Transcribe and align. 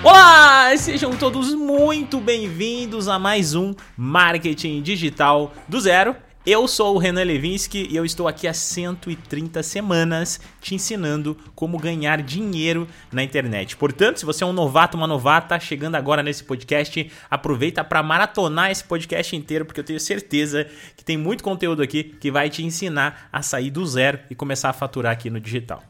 Olá, 0.00 0.76
sejam 0.76 1.10
todos 1.16 1.52
muito 1.54 2.20
bem-vindos 2.20 3.08
a 3.08 3.18
mais 3.18 3.56
um 3.56 3.74
Marketing 3.96 4.80
Digital 4.80 5.52
do 5.68 5.80
Zero. 5.80 6.14
Eu 6.46 6.68
sou 6.68 6.94
o 6.94 6.98
Renan 6.98 7.24
Levinsky 7.24 7.88
e 7.90 7.96
eu 7.96 8.04
estou 8.04 8.28
aqui 8.28 8.46
há 8.46 8.54
130 8.54 9.60
semanas 9.60 10.40
te 10.60 10.76
ensinando 10.76 11.36
como 11.52 11.76
ganhar 11.78 12.22
dinheiro 12.22 12.86
na 13.10 13.24
internet. 13.24 13.76
Portanto, 13.76 14.20
se 14.20 14.24
você 14.24 14.44
é 14.44 14.46
um 14.46 14.52
novato, 14.52 14.96
uma 14.96 15.06
novata, 15.06 15.58
chegando 15.58 15.96
agora 15.96 16.22
nesse 16.22 16.44
podcast, 16.44 17.10
aproveita 17.28 17.82
para 17.82 18.00
maratonar 18.00 18.70
esse 18.70 18.84
podcast 18.84 19.34
inteiro, 19.34 19.64
porque 19.64 19.80
eu 19.80 19.84
tenho 19.84 19.98
certeza 19.98 20.68
que 20.96 21.04
tem 21.04 21.16
muito 21.16 21.42
conteúdo 21.42 21.82
aqui 21.82 22.04
que 22.04 22.30
vai 22.30 22.48
te 22.48 22.64
ensinar 22.64 23.28
a 23.32 23.42
sair 23.42 23.70
do 23.70 23.84
zero 23.84 24.20
e 24.30 24.34
começar 24.36 24.70
a 24.70 24.72
faturar 24.72 25.12
aqui 25.12 25.28
no 25.28 25.40
digital. 25.40 25.82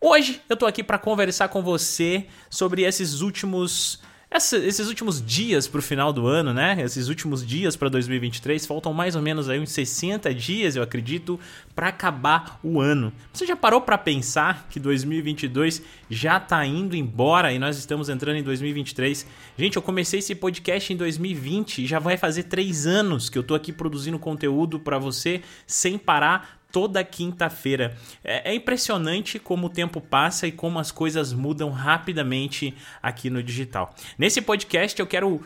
Hoje 0.00 0.42
eu 0.48 0.56
tô 0.56 0.66
aqui 0.66 0.82
para 0.82 0.98
conversar 0.98 1.48
com 1.48 1.62
você 1.62 2.26
sobre 2.50 2.82
esses 2.82 3.22
últimos 3.22 3.98
esses 4.28 4.88
últimos 4.88 5.24
dias 5.24 5.66
para 5.66 5.78
o 5.78 5.82
final 5.82 6.12
do 6.12 6.26
ano, 6.26 6.52
né? 6.52 6.76
Esses 6.80 7.08
últimos 7.08 7.46
dias 7.46 7.74
para 7.76 7.88
2023, 7.88 8.66
faltam 8.66 8.92
mais 8.92 9.16
ou 9.16 9.22
menos 9.22 9.48
aí 9.48 9.58
uns 9.58 9.70
60 9.70 10.34
dias, 10.34 10.76
eu 10.76 10.82
acredito, 10.82 11.40
para 11.74 11.88
acabar 11.88 12.58
o 12.62 12.80
ano. 12.80 13.12
Você 13.32 13.46
já 13.46 13.56
parou 13.56 13.80
para 13.80 13.96
pensar 13.96 14.66
que 14.68 14.78
2022 14.78 15.80
já 16.10 16.36
está 16.36 16.66
indo 16.66 16.96
embora 16.96 17.52
e 17.52 17.58
nós 17.58 17.78
estamos 17.78 18.08
entrando 18.08 18.36
em 18.36 18.42
2023? 18.42 19.26
Gente, 19.56 19.76
eu 19.76 19.82
comecei 19.82 20.18
esse 20.18 20.34
podcast 20.34 20.92
em 20.92 20.96
2020 20.96 21.84
e 21.84 21.86
já 21.86 21.98
vai 21.98 22.18
fazer 22.18 22.42
três 22.42 22.86
anos 22.86 23.30
que 23.30 23.38
eu 23.38 23.44
tô 23.44 23.54
aqui 23.54 23.72
produzindo 23.72 24.18
conteúdo 24.18 24.78
para 24.78 24.98
você 24.98 25.40
sem 25.66 25.96
parar 25.96 26.55
toda 26.76 27.02
quinta-feira. 27.02 27.96
É, 28.22 28.50
é, 28.50 28.54
impressionante 28.54 29.38
como 29.38 29.68
o 29.68 29.70
tempo 29.70 29.98
passa 29.98 30.46
e 30.46 30.52
como 30.52 30.78
as 30.78 30.92
coisas 30.92 31.32
mudam 31.32 31.70
rapidamente 31.70 32.74
aqui 33.02 33.30
no 33.30 33.42
digital. 33.42 33.94
Nesse 34.18 34.42
podcast 34.42 35.00
eu 35.00 35.06
quero 35.06 35.40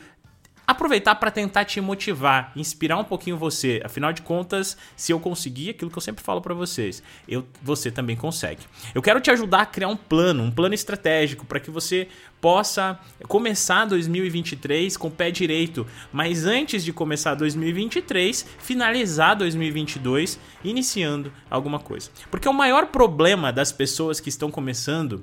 aproveitar 0.70 1.14
para 1.16 1.30
tentar 1.30 1.64
te 1.64 1.80
motivar, 1.80 2.52
inspirar 2.56 2.96
um 2.98 3.04
pouquinho 3.04 3.36
você. 3.36 3.80
Afinal 3.84 4.12
de 4.12 4.22
contas, 4.22 4.76
se 4.96 5.12
eu 5.12 5.20
conseguir 5.20 5.70
aquilo 5.70 5.90
que 5.90 5.98
eu 5.98 6.02
sempre 6.02 6.22
falo 6.22 6.40
para 6.40 6.54
vocês, 6.54 7.02
eu, 7.28 7.44
você 7.62 7.90
também 7.90 8.16
consegue. 8.16 8.62
Eu 8.94 9.02
quero 9.02 9.20
te 9.20 9.30
ajudar 9.30 9.62
a 9.62 9.66
criar 9.66 9.88
um 9.88 9.96
plano, 9.96 10.42
um 10.42 10.50
plano 10.50 10.74
estratégico 10.74 11.44
para 11.44 11.60
que 11.60 11.70
você 11.70 12.08
possa 12.40 12.98
começar 13.28 13.84
2023 13.84 14.96
com 14.96 15.08
o 15.08 15.10
pé 15.10 15.30
direito, 15.30 15.86
mas 16.12 16.46
antes 16.46 16.82
de 16.82 16.92
começar 16.92 17.34
2023, 17.34 18.46
finalizar 18.58 19.36
2022 19.36 20.38
iniciando 20.64 21.32
alguma 21.50 21.78
coisa. 21.78 22.10
Porque 22.30 22.48
o 22.48 22.52
maior 22.52 22.86
problema 22.86 23.52
das 23.52 23.72
pessoas 23.72 24.20
que 24.20 24.28
estão 24.28 24.50
começando 24.50 25.22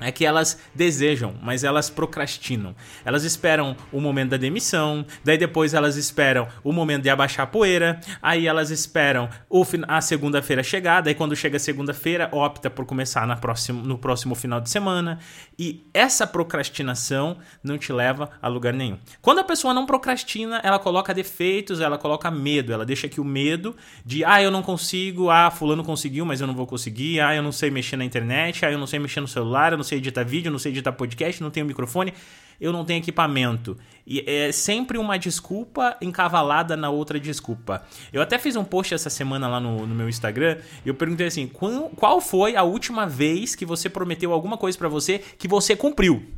é 0.00 0.12
que 0.12 0.24
elas 0.24 0.58
desejam, 0.74 1.34
mas 1.42 1.64
elas 1.64 1.90
procrastinam. 1.90 2.74
Elas 3.04 3.24
esperam 3.24 3.76
o 3.92 4.00
momento 4.00 4.30
da 4.30 4.36
demissão, 4.36 5.04
daí 5.24 5.36
depois 5.36 5.74
elas 5.74 5.96
esperam 5.96 6.46
o 6.62 6.72
momento 6.72 7.02
de 7.02 7.10
abaixar 7.10 7.44
a 7.44 7.46
poeira, 7.46 8.00
aí 8.22 8.46
elas 8.46 8.70
esperam 8.70 9.28
o, 9.48 9.64
a 9.88 10.00
segunda-feira 10.00 10.62
chegar, 10.62 11.00
daí 11.00 11.14
quando 11.14 11.34
chega 11.34 11.56
a 11.56 11.60
segunda-feira 11.60 12.28
opta 12.32 12.70
por 12.70 12.84
começar 12.84 13.26
na 13.26 13.36
próximo, 13.36 13.82
no 13.82 13.98
próximo 13.98 14.34
final 14.34 14.60
de 14.60 14.70
semana. 14.70 15.18
E 15.58 15.88
essa 15.92 16.26
procrastinação 16.26 17.38
não 17.62 17.76
te 17.76 17.92
leva 17.92 18.30
a 18.40 18.46
lugar 18.46 18.72
nenhum. 18.72 18.98
Quando 19.20 19.40
a 19.40 19.44
pessoa 19.44 19.74
não 19.74 19.84
procrastina, 19.84 20.60
ela 20.62 20.78
coloca 20.78 21.12
defeitos, 21.12 21.80
ela 21.80 21.98
coloca 21.98 22.30
medo, 22.30 22.72
ela 22.72 22.86
deixa 22.86 23.06
aqui 23.08 23.20
o 23.20 23.24
medo 23.24 23.74
de, 24.04 24.24
ah, 24.24 24.40
eu 24.40 24.50
não 24.50 24.62
consigo, 24.62 25.30
ah, 25.30 25.50
fulano 25.50 25.82
conseguiu, 25.82 26.24
mas 26.24 26.40
eu 26.40 26.46
não 26.46 26.54
vou 26.54 26.66
conseguir, 26.66 27.20
ah, 27.20 27.34
eu 27.34 27.42
não 27.42 27.50
sei 27.50 27.70
mexer 27.70 27.96
na 27.96 28.04
internet, 28.04 28.64
ah, 28.64 28.70
eu 28.70 28.78
não 28.78 28.86
sei 28.86 28.98
mexer 28.98 29.20
no 29.20 29.28
celular, 29.28 29.72
eu 29.72 29.76
não 29.76 29.84
sei 29.88 29.98
editar 29.98 30.24
vídeo, 30.24 30.50
não 30.50 30.58
sei 30.58 30.72
editar 30.72 30.92
podcast, 30.92 31.42
não 31.42 31.50
tenho 31.50 31.66
microfone, 31.66 32.12
eu 32.60 32.72
não 32.72 32.84
tenho 32.84 32.98
equipamento. 32.98 33.76
E 34.06 34.22
é 34.26 34.52
sempre 34.52 34.98
uma 34.98 35.18
desculpa 35.18 35.96
encavalada 36.00 36.76
na 36.76 36.90
outra 36.90 37.18
desculpa. 37.18 37.84
Eu 38.12 38.22
até 38.22 38.38
fiz 38.38 38.56
um 38.56 38.64
post 38.64 38.94
essa 38.94 39.10
semana 39.10 39.48
lá 39.48 39.60
no, 39.60 39.86
no 39.86 39.94
meu 39.94 40.08
Instagram 40.08 40.58
e 40.84 40.88
eu 40.88 40.94
perguntei 40.94 41.26
assim: 41.26 41.46
qual, 41.48 42.20
foi 42.20 42.56
a 42.56 42.62
última 42.62 43.06
vez 43.06 43.54
que 43.54 43.64
você 43.64 43.88
prometeu 43.88 44.32
alguma 44.32 44.56
coisa 44.56 44.76
para 44.76 44.88
você 44.88 45.18
que 45.38 45.48
você 45.48 45.74
cumpriu? 45.74 46.37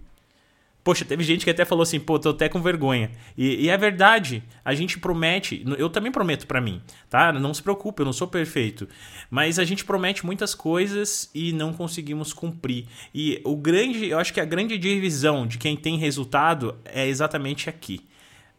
Poxa, 0.83 1.05
teve 1.05 1.23
gente 1.23 1.45
que 1.45 1.51
até 1.51 1.65
falou 1.65 1.83
assim, 1.83 2.01
pô, 2.01 2.19
tô 2.19 2.31
até 2.31 2.49
com 2.49 2.61
vergonha. 2.61 3.11
E, 3.37 3.65
e 3.65 3.69
é 3.69 3.77
verdade, 3.77 4.43
a 4.65 4.75
gente 4.75 4.99
promete, 4.99 5.63
eu 5.79 5.91
também 5.91 6.11
prometo 6.11 6.47
para 6.47 6.61
mim, 6.61 6.81
tá? 7.09 7.33
Não 7.33 7.53
se 7.53 7.63
preocupe, 7.63 8.01
eu 8.01 8.07
não 8.07 8.13
sou 8.13 8.27
perfeito. 8.27 8.89
Mas 9.31 9.59
a 9.59 9.65
gente 9.65 9.85
promete 9.85 10.25
muitas 10.25 10.55
coisas 10.55 11.31
e 11.35 11.53
não 11.53 11.73
conseguimos 11.73 12.33
cumprir. 12.33 12.87
E 13.15 13.41
o 13.45 13.57
grande, 13.57 14.09
eu 14.09 14.19
acho 14.19 14.33
que 14.33 14.41
a 14.41 14.45
grande 14.45 14.79
divisão 14.79 15.47
de 15.47 15.59
quem 15.59 15.77
tem 15.77 15.99
resultado 15.99 16.77
é 16.85 17.07
exatamente 17.07 17.69
aqui. 17.69 18.09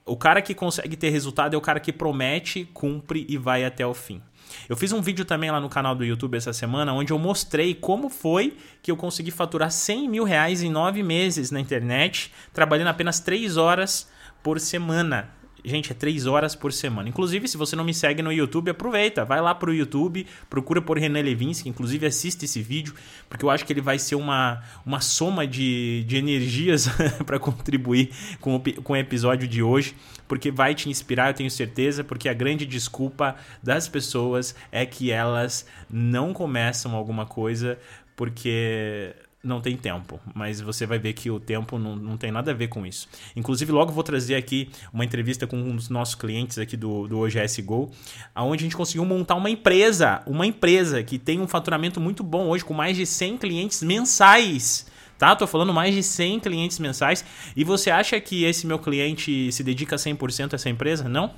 O 0.06 0.18
cara 0.18 0.42
que 0.42 0.56
consegue 0.56 0.96
ter 0.96 1.10
resultado 1.10 1.54
é 1.54 1.58
o 1.58 1.62
cara 1.62 1.80
que 1.80 1.94
promete, 1.94 2.66
cumpre 2.74 3.26
e 3.30 3.38
vai 3.38 3.64
até 3.64 3.86
o 3.86 3.94
fim. 3.94 4.22
Eu 4.68 4.76
fiz 4.76 4.92
um 4.92 5.02
vídeo 5.02 5.24
também 5.24 5.52
lá 5.52 5.60
no 5.60 5.70
canal 5.70 5.96
do 5.96 6.04
YouTube 6.04 6.36
essa 6.36 6.52
semana, 6.52 6.94
onde 6.94 7.14
eu 7.14 7.20
mostrei 7.20 7.74
como 7.74 8.10
foi 8.10 8.58
que 8.82 8.92
eu 8.92 8.98
consegui 8.98 9.32
faturar 9.32 9.72
100 9.72 10.10
mil 10.10 10.24
reais 10.24 10.64
em 10.64 10.70
nove 10.70 11.04
meses 11.04 11.52
na 11.52 11.60
internet, 11.60 12.32
trabalhando 12.52 12.88
apenas 12.88 13.20
3 13.20 13.58
horas 13.58 14.10
por 14.42 14.60
semana. 14.60 15.41
Gente, 15.64 15.92
é 15.92 15.96
três 15.96 16.26
horas 16.26 16.56
por 16.56 16.74
semana. 16.74 17.08
Inclusive, 17.08 17.48
se 17.48 17.58
você 17.58 17.76
não 17.76 17.84
me 17.84 17.94
segue 17.94 18.22
no 18.22 18.32
YouTube, 18.32 18.72
aproveita. 18.72 19.24
Vai 19.24 19.40
lá 19.42 19.54
pro 19.54 19.74
YouTube, 19.74 20.26
procura 20.50 20.82
por 20.82 20.98
René 20.98 21.22
Levinsky. 21.22 21.70
Inclusive, 21.70 22.06
assiste 22.06 22.44
esse 22.46 22.62
vídeo, 22.62 22.96
porque 23.30 23.46
eu 23.46 23.50
acho 23.50 23.66
que 23.66 23.72
ele 23.72 23.82
vai 23.82 24.00
ser 24.00 24.16
uma, 24.16 24.64
uma 24.86 25.02
soma 25.02 25.46
de, 25.46 26.04
de 26.08 26.18
energias 26.18 26.88
para 27.26 27.38
contribuir 27.38 28.12
com 28.40 28.56
o, 28.56 28.60
com 28.82 28.94
o 28.94 28.98
episódio 28.98 29.48
de 29.48 29.62
hoje. 29.62 29.96
Porque 30.28 30.50
vai 30.50 30.74
te 30.74 30.90
inspirar, 30.90 31.30
eu 31.30 31.34
tenho 31.34 31.52
certeza. 31.52 32.04
Porque 32.04 32.28
a 32.28 32.34
grande 32.34 32.66
desculpa 32.66 33.36
das 33.62 33.88
pessoas 33.88 34.56
é 34.72 34.86
que 34.86 35.12
elas 35.12 35.66
não 35.90 36.34
começam 36.34 36.96
alguma 36.96 37.26
coisa 37.26 37.78
porque 38.16 39.16
não 39.44 39.60
tem 39.60 39.76
tempo, 39.76 40.20
mas 40.36 40.62
você 40.62 40.86
vai 40.86 41.00
ver 41.00 41.14
que 41.14 41.32
o 41.32 41.40
tempo 41.40 41.80
não, 41.80 41.96
não 41.96 42.18
tem 42.18 42.32
nada 42.32 42.52
a 42.52 42.54
ver 42.54 42.68
com 42.68 42.86
isso. 42.86 43.08
Inclusive, 43.36 43.72
logo 43.72 43.92
vou 43.92 44.04
trazer 44.04 44.36
aqui 44.36 44.70
uma 44.94 45.04
entrevista 45.04 45.48
com 45.48 45.58
um 45.58 45.76
dos 45.76 45.90
nossos 45.90 46.16
clientes 46.16 46.60
aqui 46.60 46.78
do, 46.78 47.08
do 47.08 47.20
OGS 47.20 47.60
Go, 47.62 47.92
onde 48.36 48.64
a 48.64 48.66
gente 48.66 48.76
conseguiu 48.76 49.04
montar 49.04 49.36
uma 49.36 49.50
empresa, 49.50 50.22
uma 50.28 50.46
empresa 50.46 51.02
que 51.02 51.18
tem 51.18 51.40
um 51.40 51.48
faturamento 51.48 52.00
muito 52.00 52.24
bom 52.24 52.48
hoje, 52.48 52.64
com 52.64 52.74
mais 52.74 52.96
de 52.96 53.06
100 53.06 53.38
clientes 53.38 53.82
mensais. 53.82 54.86
Tá? 55.18 55.36
Tô 55.36 55.46
falando 55.46 55.74
mais 55.74 55.94
de 55.94 56.02
100 56.04 56.40
clientes 56.40 56.80
mensais. 56.80 57.24
E 57.56 57.64
você 57.64 57.90
acha 57.92 58.20
que 58.20 58.44
esse 58.44 58.66
meu 58.66 58.80
cliente 58.80 59.52
se 59.52 59.64
dedica 59.64 59.96
100% 59.96 60.54
a 60.54 60.56
essa 60.56 60.70
empresa? 60.70 61.08
Não? 61.08 61.32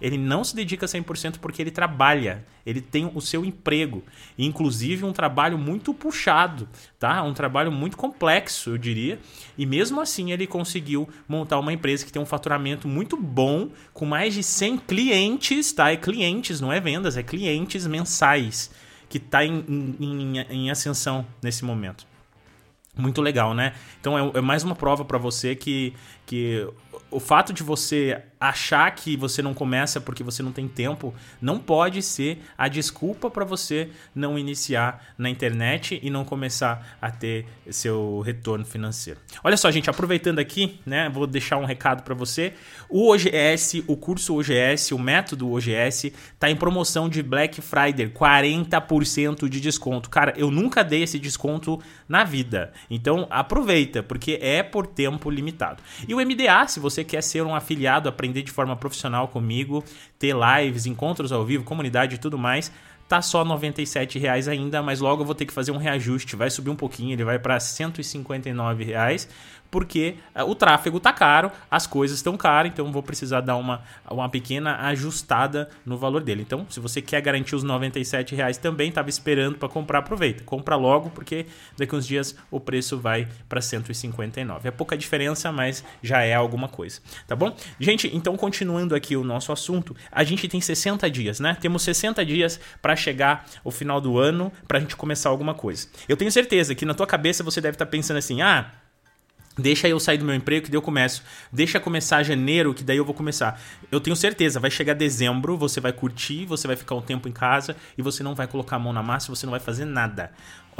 Ele 0.00 0.16
não 0.16 0.44
se 0.44 0.54
dedica 0.54 0.86
100% 0.86 1.38
porque 1.38 1.60
ele 1.60 1.70
trabalha, 1.70 2.44
ele 2.64 2.80
tem 2.80 3.10
o 3.12 3.20
seu 3.20 3.44
emprego, 3.44 4.04
inclusive 4.38 5.04
um 5.04 5.12
trabalho 5.12 5.58
muito 5.58 5.92
puxado, 5.92 6.68
tá? 6.98 7.22
Um 7.22 7.34
trabalho 7.34 7.72
muito 7.72 7.96
complexo, 7.96 8.70
eu 8.70 8.78
diria. 8.78 9.18
E 9.56 9.66
mesmo 9.66 10.00
assim 10.00 10.32
ele 10.32 10.46
conseguiu 10.46 11.08
montar 11.26 11.58
uma 11.58 11.72
empresa 11.72 12.04
que 12.04 12.12
tem 12.12 12.22
um 12.22 12.26
faturamento 12.26 12.86
muito 12.86 13.16
bom, 13.16 13.70
com 13.92 14.06
mais 14.06 14.34
de 14.34 14.42
100 14.42 14.78
clientes, 14.78 15.72
tá? 15.72 15.90
É 15.90 15.96
clientes, 15.96 16.60
não 16.60 16.72
é 16.72 16.80
vendas, 16.80 17.16
é 17.16 17.22
clientes 17.22 17.86
mensais 17.86 18.70
que 19.08 19.18
está 19.18 19.44
em, 19.44 19.64
em, 19.98 20.38
em 20.38 20.70
ascensão 20.70 21.26
nesse 21.42 21.64
momento. 21.64 22.06
Muito 22.96 23.22
legal, 23.22 23.54
né? 23.54 23.74
Então 24.00 24.18
é, 24.18 24.38
é 24.38 24.40
mais 24.40 24.64
uma 24.64 24.74
prova 24.74 25.04
para 25.04 25.18
você 25.18 25.54
que, 25.54 25.94
que 26.26 26.68
o 27.10 27.20
fato 27.20 27.52
de 27.52 27.62
você 27.62 28.22
achar 28.40 28.90
que 28.94 29.16
você 29.16 29.42
não 29.42 29.52
começa 29.54 30.00
porque 30.00 30.22
você 30.22 30.42
não 30.42 30.52
tem 30.52 30.68
tempo 30.68 31.14
não 31.40 31.58
pode 31.58 32.02
ser 32.02 32.38
a 32.56 32.68
desculpa 32.68 33.30
para 33.30 33.44
você 33.44 33.90
não 34.14 34.38
iniciar 34.38 35.14
na 35.16 35.28
internet 35.28 35.98
e 36.02 36.10
não 36.10 36.24
começar 36.24 36.96
a 37.00 37.10
ter 37.10 37.46
seu 37.70 38.20
retorno 38.20 38.64
financeiro. 38.64 39.20
Olha 39.42 39.56
só, 39.56 39.70
gente, 39.70 39.90
aproveitando 39.90 40.38
aqui, 40.38 40.80
né, 40.86 41.08
vou 41.08 41.26
deixar 41.26 41.56
um 41.56 41.64
recado 41.64 42.02
para 42.02 42.14
você. 42.14 42.52
O 42.88 43.12
OGS, 43.12 43.84
o 43.86 43.96
curso 43.96 44.38
OGS, 44.38 44.92
o 44.92 44.98
método 44.98 45.50
OGS 45.50 46.12
tá 46.38 46.50
em 46.50 46.56
promoção 46.56 47.08
de 47.08 47.22
Black 47.22 47.60
Friday, 47.60 48.08
40% 48.08 49.48
de 49.48 49.60
desconto. 49.60 50.08
Cara, 50.10 50.32
eu 50.36 50.50
nunca 50.50 50.84
dei 50.84 51.02
esse 51.02 51.18
desconto 51.18 51.80
na 52.08 52.24
vida. 52.24 52.72
Então, 52.90 53.26
aproveita, 53.30 54.02
porque 54.02 54.38
é 54.40 54.62
por 54.62 54.86
tempo 54.86 55.30
limitado. 55.30 55.82
E 56.06 56.14
o 56.14 56.18
MDA, 56.18 56.66
se 56.68 56.80
você 56.80 57.04
quer 57.04 57.22
ser 57.22 57.42
um 57.42 57.54
afiliado, 57.54 58.08
aprender 58.28 58.42
de 58.42 58.50
forma 58.50 58.76
profissional 58.76 59.28
comigo, 59.28 59.84
ter 60.18 60.34
lives, 60.34 60.86
encontros 60.86 61.32
ao 61.32 61.44
vivo, 61.44 61.64
comunidade 61.64 62.16
e 62.16 62.18
tudo 62.18 62.38
mais, 62.38 62.70
tá 63.08 63.22
só 63.22 63.44
97 63.44 64.18
reais 64.18 64.48
ainda, 64.48 64.82
mas 64.82 65.00
logo 65.00 65.22
eu 65.22 65.26
vou 65.26 65.34
ter 65.34 65.46
que 65.46 65.52
fazer 65.52 65.72
um 65.72 65.78
reajuste, 65.78 66.36
vai 66.36 66.50
subir 66.50 66.70
um 66.70 66.76
pouquinho, 66.76 67.12
ele 67.12 67.24
vai 67.24 67.38
para 67.38 67.58
159 67.58 68.84
reais 68.84 69.28
porque 69.70 70.16
uh, 70.34 70.42
o 70.44 70.54
tráfego 70.54 70.98
tá 70.98 71.12
caro, 71.12 71.50
as 71.70 71.86
coisas 71.86 72.18
estão 72.18 72.36
caras, 72.36 72.72
então 72.72 72.90
vou 72.92 73.02
precisar 73.02 73.40
dar 73.40 73.56
uma, 73.56 73.82
uma 74.10 74.28
pequena 74.28 74.76
ajustada 74.88 75.68
no 75.84 75.96
valor 75.96 76.22
dele. 76.22 76.42
Então, 76.42 76.66
se 76.68 76.80
você 76.80 77.02
quer 77.02 77.20
garantir 77.20 77.54
os 77.54 77.62
97 77.62 78.34
reais 78.34 78.56
também, 78.56 78.88
estava 78.88 79.08
esperando 79.08 79.58
para 79.58 79.68
comprar, 79.68 80.00
aproveita. 80.00 80.44
Compra 80.44 80.76
logo, 80.76 81.10
porque 81.10 81.46
daqui 81.76 81.94
uns 81.94 82.06
dias 82.06 82.36
o 82.50 82.60
preço 82.60 82.98
vai 82.98 83.28
para 83.48 83.60
159. 83.60 84.68
É 84.68 84.70
pouca 84.70 84.96
diferença, 84.96 85.52
mas 85.52 85.84
já 86.02 86.22
é 86.22 86.34
alguma 86.34 86.68
coisa, 86.68 87.00
tá 87.26 87.36
bom? 87.36 87.54
Gente, 87.78 88.14
então 88.14 88.36
continuando 88.36 88.94
aqui 88.94 89.16
o 89.16 89.24
nosso 89.24 89.52
assunto, 89.52 89.94
a 90.10 90.24
gente 90.24 90.48
tem 90.48 90.60
60 90.60 91.10
dias, 91.10 91.40
né? 91.40 91.56
Temos 91.60 91.82
60 91.82 92.24
dias 92.24 92.60
para 92.80 92.96
chegar 92.96 93.46
o 93.62 93.70
final 93.70 94.00
do 94.00 94.18
ano, 94.18 94.52
para 94.66 94.78
a 94.78 94.80
gente 94.80 94.96
começar 94.96 95.28
alguma 95.28 95.54
coisa. 95.54 95.88
Eu 96.08 96.16
tenho 96.16 96.30
certeza 96.30 96.74
que 96.74 96.84
na 96.84 96.94
tua 96.94 97.06
cabeça 97.06 97.42
você 97.42 97.60
deve 97.60 97.74
estar 97.74 97.86
tá 97.86 97.90
pensando 97.90 98.16
assim, 98.16 98.40
ah, 98.42 98.70
Deixa 99.58 99.88
eu 99.88 99.98
sair 99.98 100.18
do 100.18 100.24
meu 100.24 100.36
emprego 100.36 100.66
que 100.66 100.70
daí 100.70 100.78
eu 100.78 100.82
começo. 100.82 101.22
Deixa 101.52 101.80
começar 101.80 102.22
janeiro 102.22 102.72
que 102.72 102.84
daí 102.84 102.96
eu 102.96 103.04
vou 103.04 103.14
começar. 103.14 103.60
Eu 103.90 104.00
tenho 104.00 104.14
certeza, 104.14 104.60
vai 104.60 104.70
chegar 104.70 104.94
dezembro, 104.94 105.56
você 105.56 105.80
vai 105.80 105.92
curtir, 105.92 106.46
você 106.46 106.68
vai 106.68 106.76
ficar 106.76 106.94
um 106.94 107.02
tempo 107.02 107.28
em 107.28 107.32
casa 107.32 107.74
e 107.96 108.02
você 108.02 108.22
não 108.22 108.36
vai 108.36 108.46
colocar 108.46 108.76
a 108.76 108.78
mão 108.78 108.92
na 108.92 109.02
massa, 109.02 109.34
você 109.34 109.44
não 109.44 109.50
vai 109.50 109.60
fazer 109.60 109.84
nada. 109.84 110.30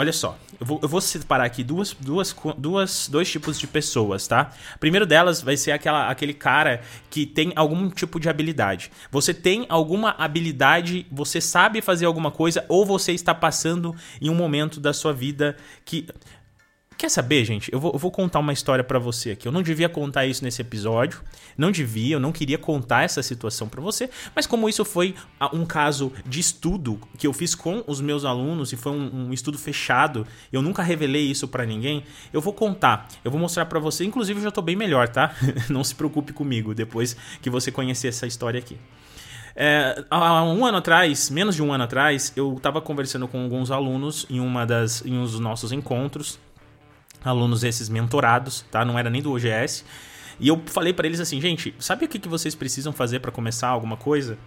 Olha 0.01 0.13
só, 0.13 0.39
eu 0.61 0.65
vou, 0.65 0.79
eu 0.81 0.89
vou 0.89 1.01
separar 1.01 1.45
aqui 1.45 1.65
duas, 1.65 1.93
duas, 1.93 2.33
duas, 2.57 3.09
dois 3.09 3.29
tipos 3.29 3.59
de 3.59 3.67
pessoas, 3.67 4.29
tá? 4.29 4.53
Primeiro 4.79 5.05
delas 5.05 5.43
vai 5.43 5.57
ser 5.57 5.73
aquela, 5.73 6.09
aquele 6.09 6.33
cara 6.33 6.83
que 7.11 7.27
tem 7.27 7.53
algum 7.57 7.91
tipo 7.91 8.21
de 8.21 8.29
habilidade. 8.29 8.93
Você 9.11 9.35
tem 9.35 9.67
alguma 9.69 10.11
habilidade, 10.11 11.05
você 11.11 11.41
sabe 11.41 11.83
fazer 11.83 12.07
alguma 12.07 12.31
coisa, 12.31 12.65
ou 12.69 12.87
você 12.87 13.11
está 13.11 13.35
passando 13.35 13.93
em 14.21 14.31
um 14.31 14.37
momento 14.37 14.79
da 14.79 14.93
sua 14.93 15.13
vida 15.13 15.57
que 15.85 16.07
Quer 16.99 17.11
saber, 17.11 17.45
gente? 17.45 17.73
Eu 17.73 17.79
vou, 17.79 17.93
eu 17.93 17.99
vou 17.99 18.11
contar 18.11 18.41
uma 18.41 18.53
história 18.53 18.83
para 18.83 18.99
você 18.99 19.31
aqui. 19.31 19.47
Eu 19.47 19.53
não 19.53 19.63
devia 19.63 19.89
contar 19.89 20.27
isso 20.27 20.43
nesse 20.43 20.63
episódio. 20.63 21.21
Não 21.57 21.71
devia, 21.71 22.17
eu 22.17 22.21
não 22.21 22.33
queria 22.33 22.59
contar 22.59 23.05
essa 23.05 23.23
situação 23.23 23.69
para 23.69 23.81
você. 23.81 24.11
Mas 24.35 24.49
como 24.49 24.69
isso 24.69 24.85
foi 24.85 25.15
um 25.53 25.65
caso 25.65 26.13
de 26.27 26.41
estudo 26.41 26.99
que 27.17 27.25
eu 27.25 27.33
fiz 27.33 27.55
com 27.55 27.85
os 27.87 28.01
meus 28.01 28.25
alunos 28.25 28.73
e 28.73 28.77
foi 28.77 28.91
um, 28.91 29.29
um 29.29 29.33
estudo 29.33 29.57
fechado, 29.57 30.27
eu 30.53 30.61
nunca 30.61 30.83
revelei 30.83 31.31
isso 31.31 31.47
para 31.47 31.65
ninguém. 31.65 32.03
Eu 32.33 32.41
vou 32.41 32.53
contar, 32.53 33.07
eu 33.25 33.31
vou 33.31 33.39
mostrar 33.39 33.67
para 33.67 33.79
você. 33.79 34.05
Inclusive, 34.05 34.41
eu 34.41 34.45
já 34.45 34.51
tô 34.51 34.61
bem 34.61 34.75
melhor, 34.75 35.09
tá? 35.09 35.37
não 35.71 35.85
se 35.85 35.95
preocupe 35.95 36.33
comigo 36.33 36.75
depois 36.75 37.17
que 37.41 37.49
você 37.49 37.71
conhecer 37.71 38.09
essa 38.09 38.27
história 38.27 38.59
aqui. 38.59 38.77
É, 39.55 40.05
há 40.11 40.43
um 40.43 40.67
ano 40.67 40.79
atrás, 40.79 41.31
menos 41.31 41.55
de 41.55 41.63
um 41.63 41.73
ano 41.73 41.85
atrás, 41.85 42.33
eu 42.35 42.55
estava 42.55 42.81
conversando 42.81 43.29
com 43.29 43.45
alguns 43.45 43.71
alunos 43.71 44.27
em 44.29 44.41
uma 44.41 44.67
das 44.67 45.05
em 45.07 45.17
um 45.17 45.23
dos 45.23 45.39
nossos 45.39 45.71
encontros 45.71 46.41
alunos 47.25 47.65
esses 47.65 47.89
mentorados, 47.89 48.65
tá? 48.71 48.85
Não 48.85 48.99
era 48.99 49.11
nem 49.11 49.23
do 49.23 49.33
OGS. 49.33 49.85
E 50.41 50.49
eu 50.49 50.63
falei 50.67 50.93
para 50.93 51.07
eles 51.07 51.21
assim, 51.21 51.41
gente, 51.41 51.75
sabe 51.79 52.05
o 52.05 52.09
que, 52.09 52.19
que 52.19 52.29
vocês 52.29 52.55
precisam 52.55 52.93
fazer 52.93 53.21
para 53.21 53.33
começar 53.33 53.69
alguma 53.69 53.97
coisa? 53.97 54.39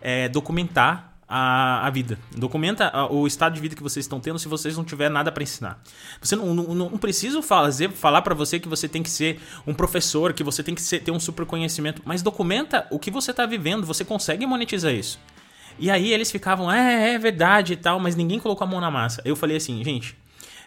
É 0.00 0.28
documentar 0.28 1.10
a, 1.30 1.86
a 1.86 1.90
vida. 1.90 2.18
Documenta 2.36 2.92
o 3.10 3.24
estado 3.24 3.54
de 3.54 3.60
vida 3.60 3.76
que 3.76 3.82
vocês 3.82 4.04
estão 4.04 4.18
tendo 4.18 4.38
se 4.38 4.48
vocês 4.48 4.76
não 4.76 4.84
tiver 4.84 5.08
nada 5.08 5.30
para 5.30 5.44
ensinar. 5.44 5.80
Você 6.20 6.34
não, 6.34 6.52
não, 6.52 6.90
não 6.90 6.98
preciso 6.98 7.40
fazer, 7.40 7.90
falar 7.92 8.22
para 8.22 8.34
você 8.34 8.58
que 8.58 8.68
você 8.68 8.88
tem 8.88 9.00
que 9.00 9.10
ser 9.10 9.40
um 9.64 9.72
professor, 9.72 10.32
que 10.32 10.42
você 10.42 10.62
tem 10.62 10.74
que 10.74 10.82
ser, 10.82 10.98
ter 10.98 11.12
um 11.12 11.20
super 11.20 11.46
conhecimento, 11.46 12.02
mas 12.04 12.20
documenta 12.20 12.86
o 12.90 12.98
que 12.98 13.12
você 13.12 13.30
está 13.30 13.46
vivendo, 13.46 13.86
você 13.86 14.04
consegue 14.04 14.44
monetizar 14.44 14.92
isso. 14.92 15.20
E 15.78 15.88
aí 15.88 16.12
eles 16.12 16.32
ficavam, 16.32 16.70
é, 16.70 17.14
é 17.14 17.18
verdade 17.18 17.74
e 17.74 17.76
tal, 17.76 18.00
mas 18.00 18.16
ninguém 18.16 18.40
colocou 18.40 18.66
a 18.66 18.68
mão 18.68 18.80
na 18.80 18.90
massa. 18.90 19.22
Eu 19.24 19.36
falei 19.36 19.56
assim, 19.56 19.82
gente, 19.84 20.16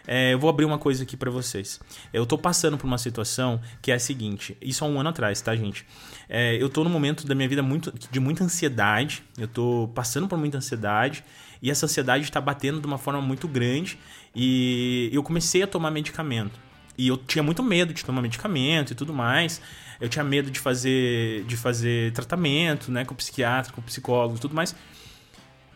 é, 0.06 0.34
eu 0.34 0.38
vou 0.38 0.50
abrir 0.50 0.64
uma 0.64 0.78
coisa 0.78 1.02
aqui 1.02 1.16
para 1.16 1.30
vocês. 1.30 1.80
Eu 2.12 2.26
tô 2.26 2.36
passando 2.36 2.76
por 2.76 2.86
uma 2.86 2.98
situação 2.98 3.60
que 3.80 3.90
é 3.90 3.94
a 3.94 3.98
seguinte: 3.98 4.56
isso 4.60 4.84
há 4.84 4.88
um 4.88 5.00
ano 5.00 5.08
atrás, 5.08 5.40
tá, 5.40 5.54
gente? 5.56 5.86
É, 6.28 6.60
eu 6.60 6.68
tô 6.68 6.84
num 6.84 6.90
momento 6.90 7.26
da 7.26 7.34
minha 7.34 7.48
vida 7.48 7.62
muito, 7.62 7.92
de 8.10 8.20
muita 8.20 8.44
ansiedade. 8.44 9.22
Eu 9.38 9.48
tô 9.48 9.90
passando 9.94 10.28
por 10.28 10.38
muita 10.38 10.58
ansiedade. 10.58 11.24
E 11.62 11.70
essa 11.70 11.86
ansiedade 11.86 12.24
está 12.24 12.40
batendo 12.40 12.80
de 12.80 12.86
uma 12.86 12.98
forma 12.98 13.22
muito 13.22 13.48
grande. 13.48 13.98
E 14.34 15.08
eu 15.12 15.22
comecei 15.22 15.62
a 15.62 15.66
tomar 15.66 15.90
medicamento. 15.90 16.60
E 16.96 17.08
eu 17.08 17.16
tinha 17.16 17.42
muito 17.42 17.62
medo 17.62 17.92
de 17.92 18.04
tomar 18.04 18.20
medicamento 18.20 18.92
e 18.92 18.94
tudo 18.94 19.12
mais. 19.12 19.60
Eu 20.00 20.08
tinha 20.08 20.22
medo 20.24 20.50
de 20.50 20.60
fazer, 20.60 21.44
de 21.44 21.56
fazer 21.56 22.12
tratamento, 22.12 22.92
né, 22.92 23.04
com 23.04 23.14
psiquiatra, 23.14 23.72
com 23.72 23.80
psicólogo 23.80 24.36
e 24.36 24.38
tudo 24.38 24.54
mais. 24.54 24.74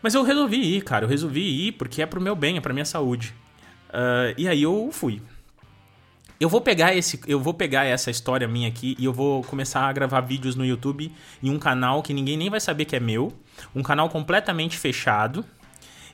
Mas 0.01 0.13
eu 0.13 0.23
resolvi 0.23 0.77
ir, 0.77 0.83
cara. 0.83 1.05
Eu 1.05 1.09
resolvi 1.09 1.67
ir 1.67 1.71
porque 1.73 2.01
é 2.01 2.05
pro 2.05 2.21
meu 2.21 2.35
bem, 2.35 2.57
é 2.57 2.61
pra 2.61 2.73
minha 2.73 2.85
saúde. 2.85 3.33
Uh, 3.89 4.33
e 4.37 4.47
aí 4.47 4.63
eu 4.63 4.89
fui. 4.91 5.21
Eu 6.39 6.47
vou 6.47 6.61
pegar 6.61 6.95
esse, 6.95 7.19
eu 7.27 7.39
vou 7.39 7.53
pegar 7.53 7.83
essa 7.83 8.09
história 8.09 8.47
minha 8.47 8.69
aqui 8.69 8.95
e 8.97 9.03
eu 9.03 9.11
vou 9.11 9.43
começar 9.43 9.81
a 9.81 9.91
gravar 9.91 10.21
vídeos 10.21 10.55
no 10.55 10.65
YouTube 10.65 11.11
em 11.43 11.49
um 11.49 11.59
canal 11.59 12.01
que 12.01 12.13
ninguém 12.13 12.37
nem 12.37 12.49
vai 12.49 12.61
saber 12.61 12.85
que 12.85 12.95
é 12.95 12.99
meu, 12.99 13.33
um 13.75 13.83
canal 13.83 14.09
completamente 14.09 14.77
fechado, 14.77 15.43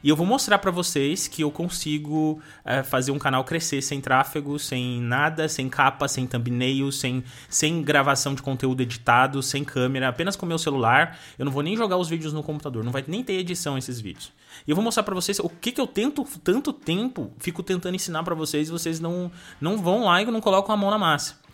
e 0.03 0.09
eu 0.09 0.15
vou 0.15 0.25
mostrar 0.25 0.57
para 0.59 0.71
vocês 0.71 1.27
que 1.27 1.42
eu 1.42 1.51
consigo 1.51 2.39
é, 2.63 2.83
fazer 2.83 3.12
um 3.12 3.19
canal 3.19 3.44
crescer 3.44 3.81
sem 3.81 4.00
tráfego, 4.01 4.57
sem 4.59 5.01
nada, 5.01 5.47
sem 5.47 5.69
capa, 5.69 6.07
sem 6.07 6.27
thumbnail, 6.27 6.92
sem, 6.92 7.24
sem 7.50 7.81
gravação 7.81 8.36
de 8.36 8.42
conteúdo 8.42 8.81
editado, 8.81 9.42
sem 9.42 9.63
câmera, 9.63 10.09
apenas 10.09 10.36
com 10.36 10.45
meu 10.45 10.57
celular. 10.57 11.18
Eu 11.38 11.45
não 11.45 11.51
vou 11.51 11.63
nem 11.63 11.75
jogar 11.75 11.97
os 11.97 12.09
vídeos 12.09 12.33
no 12.33 12.44
computador, 12.44 12.83
não 12.83 12.92
vai 12.92 13.03
nem 13.07 13.24
ter 13.24 13.33
edição 13.33 13.77
esses 13.77 14.00
vídeos. 14.00 14.31
E 14.65 14.71
eu 14.71 14.75
vou 14.75 14.83
mostrar 14.83 15.03
para 15.03 15.15
vocês 15.15 15.39
o 15.39 15.50
que, 15.50 15.71
que 15.71 15.81
eu 15.81 15.88
tento 15.88 16.25
tanto 16.44 16.71
tempo, 16.71 17.31
fico 17.39 17.62
tentando 17.63 17.95
ensinar 17.95 18.24
para 18.24 18.36
vocês 18.36 18.68
e 18.68 18.71
vocês 18.71 19.00
não, 19.00 19.31
não 19.59 19.77
vão 19.77 20.06
lá 20.06 20.21
e 20.21 20.25
não 20.25 20.41
colocam 20.41 20.74
a 20.74 20.77
mão 20.77 20.89
na 20.89 20.98
massa. 20.98 21.44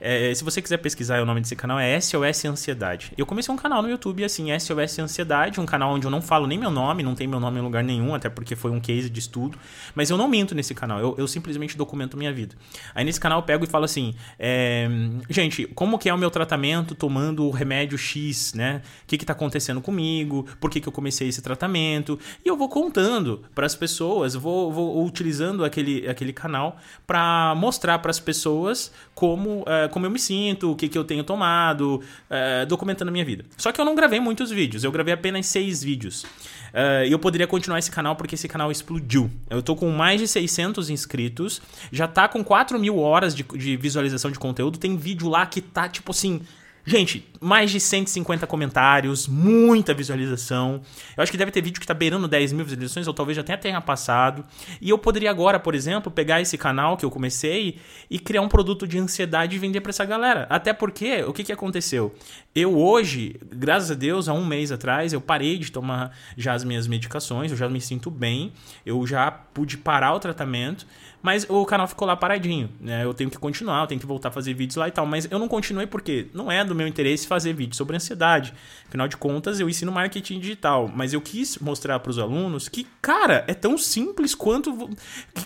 É, 0.00 0.32
se 0.34 0.44
você 0.44 0.62
quiser 0.62 0.76
pesquisar, 0.78 1.20
o 1.20 1.26
nome 1.26 1.40
desse 1.40 1.56
canal 1.56 1.78
é 1.78 2.00
SOS 2.00 2.44
Ansiedade. 2.44 3.12
Eu 3.16 3.26
comecei 3.26 3.52
um 3.52 3.56
canal 3.56 3.82
no 3.82 3.90
YouTube 3.90 4.24
assim, 4.24 4.46
SOS 4.58 4.98
Ansiedade, 5.00 5.60
um 5.60 5.66
canal 5.66 5.92
onde 5.94 6.06
eu 6.06 6.10
não 6.10 6.22
falo 6.22 6.46
nem 6.46 6.58
meu 6.58 6.70
nome, 6.70 7.02
não 7.02 7.14
tem 7.14 7.26
meu 7.26 7.40
nome 7.40 7.58
em 7.58 7.62
lugar 7.62 7.82
nenhum, 7.82 8.14
até 8.14 8.28
porque 8.28 8.54
foi 8.54 8.70
um 8.70 8.80
case 8.80 9.10
de 9.10 9.18
estudo. 9.18 9.58
Mas 9.94 10.10
eu 10.10 10.16
não 10.16 10.28
minto 10.28 10.54
nesse 10.54 10.74
canal, 10.74 11.00
eu, 11.00 11.14
eu 11.18 11.26
simplesmente 11.26 11.76
documento 11.76 12.16
minha 12.16 12.32
vida. 12.32 12.54
Aí 12.94 13.04
nesse 13.04 13.18
canal 13.18 13.40
eu 13.40 13.42
pego 13.42 13.64
e 13.64 13.66
falo 13.66 13.84
assim: 13.84 14.14
é, 14.38 14.88
gente, 15.28 15.66
como 15.74 15.98
que 15.98 16.08
é 16.08 16.14
o 16.14 16.18
meu 16.18 16.30
tratamento 16.30 16.94
tomando 16.94 17.44
o 17.44 17.50
remédio 17.50 17.98
X, 17.98 18.54
né? 18.54 18.82
O 19.04 19.06
que, 19.06 19.18
que 19.18 19.26
tá 19.26 19.32
acontecendo 19.32 19.80
comigo? 19.80 20.46
Por 20.60 20.70
que, 20.70 20.80
que 20.80 20.88
eu 20.88 20.92
comecei 20.92 21.28
esse 21.28 21.42
tratamento? 21.42 22.18
E 22.44 22.48
eu 22.48 22.56
vou 22.56 22.68
contando 22.68 23.44
para 23.54 23.66
as 23.66 23.74
pessoas, 23.74 24.34
vou, 24.34 24.72
vou 24.72 25.04
utilizando 25.04 25.64
aquele, 25.64 26.08
aquele 26.08 26.32
canal 26.32 26.76
para 27.06 27.54
mostrar 27.56 27.98
para 27.98 28.10
as 28.10 28.20
pessoas 28.20 28.92
como. 29.14 29.64
É, 29.66 29.87
como 29.88 30.06
eu 30.06 30.10
me 30.10 30.18
sinto, 30.18 30.70
o 30.70 30.76
que, 30.76 30.88
que 30.88 30.96
eu 30.96 31.04
tenho 31.04 31.24
tomado, 31.24 32.02
uh, 32.30 32.66
documentando 32.66 33.08
a 33.08 33.12
minha 33.12 33.24
vida. 33.24 33.44
Só 33.56 33.72
que 33.72 33.80
eu 33.80 33.84
não 33.84 33.94
gravei 33.94 34.20
muitos 34.20 34.50
vídeos, 34.50 34.84
eu 34.84 34.92
gravei 34.92 35.14
apenas 35.14 35.46
seis 35.46 35.82
vídeos. 35.82 36.22
Uh, 36.22 37.06
e 37.06 37.12
eu 37.12 37.18
poderia 37.18 37.46
continuar 37.46 37.78
esse 37.78 37.90
canal 37.90 38.14
porque 38.16 38.34
esse 38.34 38.48
canal 38.48 38.70
explodiu. 38.70 39.30
Eu 39.48 39.62
tô 39.62 39.74
com 39.74 39.90
mais 39.90 40.20
de 40.20 40.28
600 40.28 40.90
inscritos, 40.90 41.62
já 41.90 42.06
tá 42.06 42.28
com 42.28 42.44
4 42.44 42.78
mil 42.78 42.98
horas 42.98 43.34
de, 43.34 43.42
de 43.42 43.76
visualização 43.76 44.30
de 44.30 44.38
conteúdo. 44.38 44.78
Tem 44.78 44.96
vídeo 44.96 45.28
lá 45.28 45.46
que 45.46 45.60
tá 45.60 45.88
tipo 45.88 46.10
assim 46.10 46.42
Gente, 46.88 47.28
mais 47.40 47.70
de 47.70 47.80
150 47.80 48.46
comentários, 48.46 49.26
muita 49.26 49.94
visualização. 49.94 50.80
Eu 51.16 51.22
acho 51.22 51.30
que 51.30 51.38
deve 51.38 51.50
ter 51.50 51.62
vídeo 51.62 51.80
que 51.80 51.86
tá 51.86 51.94
beirando 51.94 52.28
10 52.28 52.52
mil 52.52 52.64
visualizações, 52.64 53.06
ou 53.06 53.14
talvez 53.14 53.36
já 53.36 53.42
até 53.42 53.56
tenha 53.56 53.80
passado. 53.80 54.44
E 54.80 54.90
eu 54.90 54.98
poderia 54.98 55.30
agora, 55.30 55.58
por 55.58 55.74
exemplo, 55.74 56.10
pegar 56.10 56.40
esse 56.40 56.58
canal 56.58 56.96
que 56.96 57.04
eu 57.04 57.10
comecei 57.10 57.78
e 58.10 58.18
criar 58.18 58.42
um 58.42 58.48
produto 58.48 58.86
de 58.86 58.98
ansiedade 58.98 59.56
e 59.56 59.58
vender 59.58 59.80
para 59.80 59.90
essa 59.90 60.04
galera. 60.04 60.46
Até 60.50 60.72
porque, 60.72 61.22
o 61.22 61.32
que, 61.32 61.44
que 61.44 61.52
aconteceu? 61.52 62.14
Eu 62.54 62.76
hoje, 62.76 63.36
graças 63.50 63.90
a 63.90 63.94
Deus, 63.94 64.28
há 64.28 64.32
um 64.32 64.44
mês 64.44 64.72
atrás, 64.72 65.12
eu 65.12 65.20
parei 65.20 65.58
de 65.58 65.70
tomar 65.70 66.16
já 66.36 66.52
as 66.54 66.64
minhas 66.64 66.86
medicações, 66.86 67.50
eu 67.50 67.56
já 67.56 67.68
me 67.68 67.80
sinto 67.80 68.10
bem, 68.10 68.52
eu 68.84 69.06
já 69.06 69.30
pude 69.30 69.76
parar 69.76 70.14
o 70.14 70.18
tratamento. 70.18 70.86
Mas 71.20 71.44
o 71.48 71.64
canal 71.66 71.88
ficou 71.88 72.06
lá 72.06 72.16
paradinho, 72.16 72.70
né? 72.80 73.04
Eu 73.04 73.12
tenho 73.12 73.28
que 73.28 73.38
continuar, 73.38 73.82
eu 73.82 73.86
tenho 73.88 74.00
que 74.00 74.06
voltar 74.06 74.28
a 74.28 74.32
fazer 74.32 74.54
vídeos 74.54 74.76
lá 74.76 74.86
e 74.86 74.90
tal. 74.90 75.04
Mas 75.04 75.26
eu 75.30 75.38
não 75.38 75.48
continuei 75.48 75.86
porque 75.86 76.28
não 76.32 76.50
é 76.50 76.64
do 76.64 76.74
meu 76.74 76.86
interesse 76.86 77.26
fazer 77.28 77.52
vídeo 77.52 77.76
sobre 77.76 77.94
ansiedade. 77.94 78.52
Afinal 78.88 79.06
de 79.06 79.16
contas, 79.16 79.60
eu 79.60 79.68
ensino 79.68 79.92
marketing 79.92 80.40
digital. 80.40 80.90
Mas 80.92 81.12
eu 81.12 81.20
quis 81.20 81.58
mostrar 81.58 82.00
para 82.00 82.10
os 82.10 82.18
alunos 82.18 82.68
que, 82.68 82.86
cara, 83.02 83.44
é 83.46 83.54
tão 83.54 83.76
simples 83.76 84.34
quanto. 84.34 84.90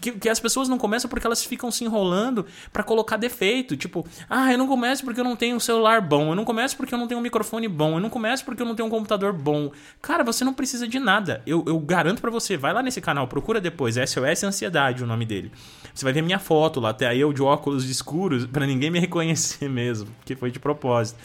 Que, 0.01 0.13
que, 0.13 0.29
as 0.29 0.41
pessoas 0.41 0.69
não 0.69 0.79
começam 0.79 1.11
porque 1.11 1.27
elas 1.27 1.45
ficam 1.45 1.71
se 1.71 1.85
enrolando 1.85 2.47
para 2.73 2.83
colocar 2.83 3.17
defeito. 3.17 3.77
Tipo, 3.77 4.07
ah, 4.31 4.53
eu 4.53 4.57
não 4.57 4.69
começo 4.69 5.05
porque 5.05 5.21
eu 5.21 5.25
não 5.25 5.37
tenho 5.37 5.57
um 5.57 5.61
celular 5.61 6.01
bom. 6.01 6.31
Eu 6.31 6.37
não 6.37 6.45
começo 6.45 6.77
porque 6.77 6.95
eu 6.95 6.99
não 6.99 7.07
tenho 7.07 7.19
um 7.19 7.23
microfone 7.23 7.69
bom. 7.69 7.95
Eu 7.97 8.01
não 8.01 8.11
começo 8.11 8.45
porque 8.45 8.63
eu 8.63 8.67
não 8.67 8.75
tenho 8.75 8.87
um 8.87 8.91
computador 8.91 9.33
bom. 9.33 9.73
Cara, 10.01 10.23
você 10.23 10.45
não 10.45 10.55
precisa 10.55 10.87
de 10.87 10.99
nada. 10.99 11.43
Eu, 11.47 11.65
eu 11.67 11.79
garanto 11.81 12.21
para 12.21 12.31
você. 12.31 12.57
Vai 12.57 12.73
lá 12.73 12.83
nesse 12.83 13.01
canal, 13.01 13.27
procura 13.27 13.61
depois. 13.61 13.97
SOS 13.97 14.45
Ansiedade, 14.45 15.03
o 15.03 15.07
nome 15.07 15.27
dele. 15.27 15.51
Você 15.95 16.05
vai 16.05 16.13
ver 16.13 16.23
minha 16.23 16.39
foto 16.39 16.81
lá, 16.81 16.91
até 16.91 17.15
eu 17.17 17.33
de 17.33 17.43
óculos 17.43 17.89
escuros, 17.89 18.47
para 18.47 18.67
ninguém 18.67 18.91
me 18.91 18.99
reconhecer 18.99 19.69
mesmo, 19.71 20.09
que 20.25 20.35
foi 20.35 20.51
de 20.51 20.59
propósito. 20.59 21.19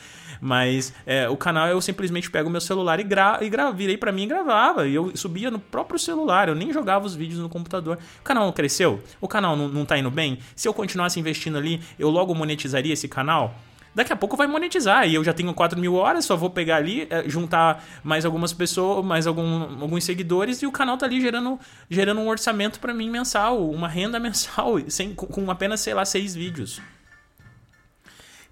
Mas 0.48 0.94
é, 1.06 1.28
o 1.28 1.36
canal 1.36 1.68
eu 1.68 1.82
simplesmente 1.82 2.32
pego 2.32 2.50
meu 2.50 2.62
celular 2.62 3.02
e, 3.02 3.04
gra 3.04 3.40
e 3.42 3.50
gra 3.50 3.70
virei 3.70 3.98
para 3.98 4.14
mim 4.14 4.24
e 4.24 4.28
gravava. 4.28 4.88
E 4.88 4.96
eu 4.96 5.12
subia 5.14 5.52
no 5.52 5.60
próprio 5.60 6.00
celular, 6.00 6.48
eu 6.48 6.56
nem 6.56 6.72
jogava 6.72 7.06
os 7.06 7.14
vídeos 7.14 7.42
no 7.42 7.50
computador. 7.50 8.00
O 8.22 8.24
canal 8.24 8.46
não 8.46 8.54
cresceu? 8.54 9.04
O 9.20 9.28
canal 9.28 9.58
não, 9.58 9.68
não 9.68 9.84
tá 9.84 9.98
indo 9.98 10.10
bem? 10.10 10.40
Se 10.56 10.66
eu 10.66 10.74
continuasse 10.74 11.20
investindo 11.20 11.58
ali, 11.58 11.82
eu 12.00 12.10
logo 12.10 12.34
monetizaria 12.34 12.94
esse 12.94 13.10
canal? 13.10 13.54
daqui 13.94 14.14
a 14.14 14.16
pouco 14.16 14.38
vai 14.38 14.46
monetizar. 14.46 15.08
E 15.08 15.16
eu 15.16 15.24
já 15.24 15.34
tenho 15.34 15.52
4 15.56 15.80
mil 15.80 15.96
horas, 15.96 16.24
só 16.24 16.36
vou 16.36 16.52
pegar 16.52 16.76
ali, 16.76 17.08
é, 17.10 17.28
juntar 17.28 17.84
mais 18.04 18.26
algumas 18.26 18.54
pessoas, 18.54 19.04
mais 19.04 19.26
algum, 19.26 19.82
alguns 19.82 20.04
seguidores, 20.04 20.62
e 20.62 20.68
o 20.68 20.72
canal 20.72 20.98
tá 21.00 21.08
ali 21.08 21.20
gerando, 21.20 21.60
gerando 21.90 22.22
um 22.22 22.28
orçamento 22.28 22.80
para 22.80 22.94
mim 22.94 23.10
mensal, 23.10 23.68
uma 23.70 23.88
renda 23.88 24.20
mensal, 24.22 24.76
sem, 24.88 25.16
com 25.16 25.50
apenas, 25.50 25.80
sei 25.80 25.96
lá, 25.96 26.06
seis 26.06 26.36
vídeos. 26.36 26.80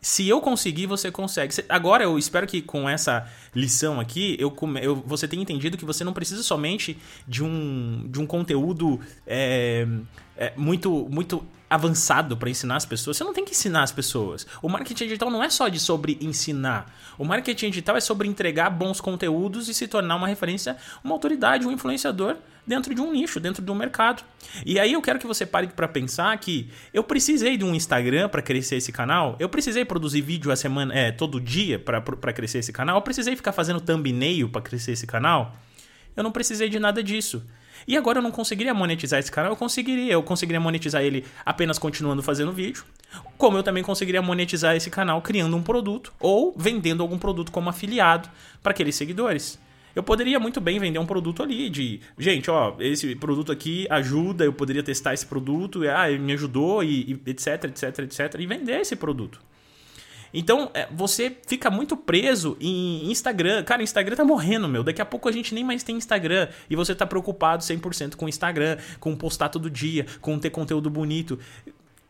Se 0.05 0.29
eu 0.29 0.39
conseguir, 0.39 0.85
você 0.85 1.09
consegue. 1.09 1.65
Agora, 1.67 2.03
eu 2.03 2.15
espero 2.15 2.45
que 2.45 2.61
com 2.61 2.87
essa 2.87 3.27
lição 3.55 3.99
aqui, 3.99 4.35
eu, 4.39 4.53
eu, 4.81 4.95
você 5.05 5.27
tenha 5.27 5.41
entendido 5.41 5.77
que 5.77 5.85
você 5.85 6.03
não 6.03 6.13
precisa 6.13 6.43
somente 6.43 6.97
de 7.27 7.43
um, 7.43 8.05
de 8.09 8.19
um 8.19 8.27
conteúdo 8.27 8.99
é, 9.25 9.87
é, 10.35 10.53
muito, 10.57 11.07
muito 11.09 11.45
avançado 11.69 12.37
para 12.37 12.49
ensinar 12.49 12.75
as 12.75 12.85
pessoas, 12.85 13.17
você 13.17 13.23
não 13.23 13.33
tem 13.33 13.43
que 13.43 13.51
ensinar 13.51 13.83
as 13.83 13.91
pessoas. 13.91 14.45
O 14.61 14.69
marketing 14.69 15.05
digital 15.05 15.31
não 15.31 15.43
é 15.43 15.49
só 15.49 15.67
de 15.67 15.79
sobre 15.79 16.17
ensinar. 16.21 16.93
O 17.17 17.25
marketing 17.25 17.69
digital 17.69 17.97
é 17.97 18.01
sobre 18.01 18.27
entregar 18.27 18.69
bons 18.69 19.01
conteúdos 19.01 19.67
e 19.67 19.73
se 19.73 19.87
tornar 19.87 20.15
uma 20.15 20.27
referência, 20.27 20.77
uma 21.03 21.13
autoridade, 21.13 21.65
um 21.65 21.71
influenciador 21.71 22.37
dentro 22.65 22.93
de 22.95 23.01
um 23.01 23.11
nicho, 23.11 23.39
dentro 23.39 23.63
de 23.63 23.71
um 23.71 23.75
mercado. 23.75 24.23
E 24.65 24.79
aí 24.79 24.93
eu 24.93 25.01
quero 25.01 25.19
que 25.19 25.27
você 25.27 25.45
pare 25.45 25.67
para 25.67 25.87
pensar 25.87 26.37
que 26.37 26.69
eu 26.93 27.03
precisei 27.03 27.57
de 27.57 27.63
um 27.63 27.75
Instagram 27.75 28.29
para 28.29 28.41
crescer 28.41 28.77
esse 28.77 28.91
canal, 28.91 29.35
eu 29.39 29.49
precisei 29.49 29.85
produzir 29.85 30.21
vídeo 30.21 30.51
a 30.51 30.55
semana, 30.55 30.93
é, 30.93 31.11
todo 31.11 31.39
dia 31.39 31.77
para 31.77 32.33
crescer 32.33 32.59
esse 32.59 32.71
canal, 32.71 32.97
eu 32.97 33.01
precisei 33.01 33.35
ficar 33.35 33.44
fazendo 33.51 33.81
thumbnail 33.81 34.49
para 34.49 34.61
crescer 34.61 34.91
esse 34.91 35.05
canal. 35.07 35.55
Eu 36.15 36.23
não 36.23 36.31
precisei 36.31 36.69
de 36.69 36.79
nada 36.79 37.03
disso. 37.03 37.43
E 37.87 37.95
agora 37.95 38.19
eu 38.19 38.23
não 38.23 38.31
conseguiria 38.31 38.73
monetizar 38.73 39.19
esse 39.19 39.31
canal, 39.31 39.51
eu 39.51 39.55
conseguiria. 39.55 40.13
Eu 40.13 40.23
conseguiria 40.23 40.59
monetizar 40.59 41.03
ele 41.03 41.25
apenas 41.45 41.77
continuando 41.77 42.23
fazendo 42.23 42.51
vídeo. 42.51 42.83
Como 43.37 43.57
eu 43.57 43.63
também 43.63 43.83
conseguiria 43.83 44.21
monetizar 44.21 44.75
esse 44.75 44.89
canal 44.89 45.21
criando 45.21 45.55
um 45.55 45.61
produto 45.61 46.13
ou 46.19 46.53
vendendo 46.57 47.03
algum 47.03 47.17
produto 47.17 47.51
como 47.51 47.69
afiliado 47.69 48.29
para 48.63 48.71
aqueles 48.71 48.95
seguidores. 48.95 49.59
Eu 49.95 50.03
poderia 50.03 50.39
muito 50.39 50.59
bem 50.59 50.77
vender 50.77 50.99
um 50.99 51.05
produto 51.05 51.41
ali 51.41 51.69
de, 51.69 52.01
gente, 52.17 52.51
ó, 52.51 52.75
esse 52.79 53.15
produto 53.15 53.49
aqui 53.49 53.87
ajuda, 53.89 54.43
eu 54.43 54.51
poderia 54.51 54.83
testar 54.83 55.13
esse 55.13 55.25
produto, 55.25 55.83
ah, 55.87 56.09
me 56.19 56.33
ajudou 56.33 56.83
e, 56.83 57.13
e 57.25 57.29
etc, 57.29 57.63
etc, 57.63 57.99
etc, 57.99 58.35
e 58.39 58.45
vender 58.45 58.81
esse 58.81 58.95
produto. 58.97 59.39
Então, 60.37 60.69
é, 60.73 60.85
você 60.91 61.35
fica 61.47 61.71
muito 61.71 61.95
preso 61.95 62.57
em 62.59 63.09
Instagram. 63.09 63.63
Cara, 63.63 63.81
Instagram 63.81 64.17
tá 64.17 64.25
morrendo, 64.25 64.67
meu. 64.67 64.83
Daqui 64.83 65.01
a 65.01 65.05
pouco 65.05 65.29
a 65.29 65.31
gente 65.31 65.55
nem 65.55 65.63
mais 65.63 65.81
tem 65.81 65.95
Instagram. 65.95 66.49
E 66.69 66.75
você 66.75 66.93
tá 66.93 67.07
preocupado 67.07 67.63
100% 67.63 68.15
com 68.15 68.27
Instagram, 68.27 68.77
com 68.99 69.15
postar 69.15 69.47
todo 69.47 69.69
dia, 69.69 70.05
com 70.19 70.37
ter 70.37 70.49
conteúdo 70.49 70.89
bonito. 70.89 71.39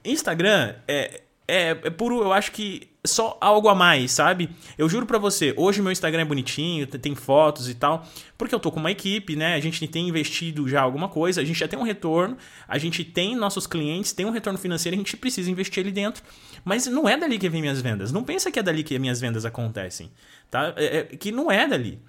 Instagram 0.04 0.76
é, 0.88 1.22
é, 1.48 1.70
é 1.70 1.90
puro, 1.90 2.22
eu 2.22 2.34
acho 2.34 2.52
que 2.52 2.90
só 3.06 3.38
algo 3.40 3.70
a 3.70 3.76
mais, 3.76 4.12
sabe? 4.12 4.50
Eu 4.78 4.90
juro 4.90 5.06
pra 5.06 5.18
você, 5.18 5.54
hoje 5.56 5.82
meu 5.82 5.92
Instagram 5.92 6.24
é 6.24 6.26
bonitinho, 6.26 6.88
tem 6.88 7.14
fotos 7.14 7.70
e 7.70 7.76
tal, 7.76 8.06
porque 8.38 8.54
eu 8.54 8.60
tô 8.60 8.72
com 8.72 8.80
uma 8.80 8.92
equipe, 8.92 9.36
né? 9.36 9.54
A 9.54 9.60
gente 9.60 9.88
tem 9.88 10.08
investido 10.08 10.68
já 10.68 10.82
alguma 10.82 11.08
coisa, 11.08 11.42
a 11.42 11.46
gente 11.46 11.60
já 11.60 11.68
tem 11.68 11.78
um 11.78 11.84
retorno, 11.84 12.38
a 12.68 12.78
gente 12.78 13.04
tem 13.04 13.36
nossos 13.36 13.68
clientes, 13.68 14.12
tem 14.12 14.26
um 14.26 14.32
retorno 14.32 14.58
financeiro, 14.58 14.96
a 14.96 14.98
gente 14.98 15.16
precisa 15.18 15.50
investir 15.50 15.84
ali 15.84 15.92
dentro. 15.92 16.24
Mas 16.64 16.88
não 16.88 17.08
é 17.08 17.16
dali 17.16 17.38
que 17.38 17.48
vem 17.48 17.62
minhas 17.62 17.80
vendas. 17.80 18.12
Não 18.12 18.24
pensa 18.24 18.50
que 18.50 18.58
é 18.58 18.64
dali 18.64 18.84
que 18.84 18.98
minhas 18.98 19.22
vendas 19.22 19.46
acontecem, 19.46 20.12
tá? 20.50 20.74
É, 20.76 20.98
é, 20.98 21.04
que 21.04 21.32
não 21.32 21.52
é 21.52 21.68
dali 21.68 22.02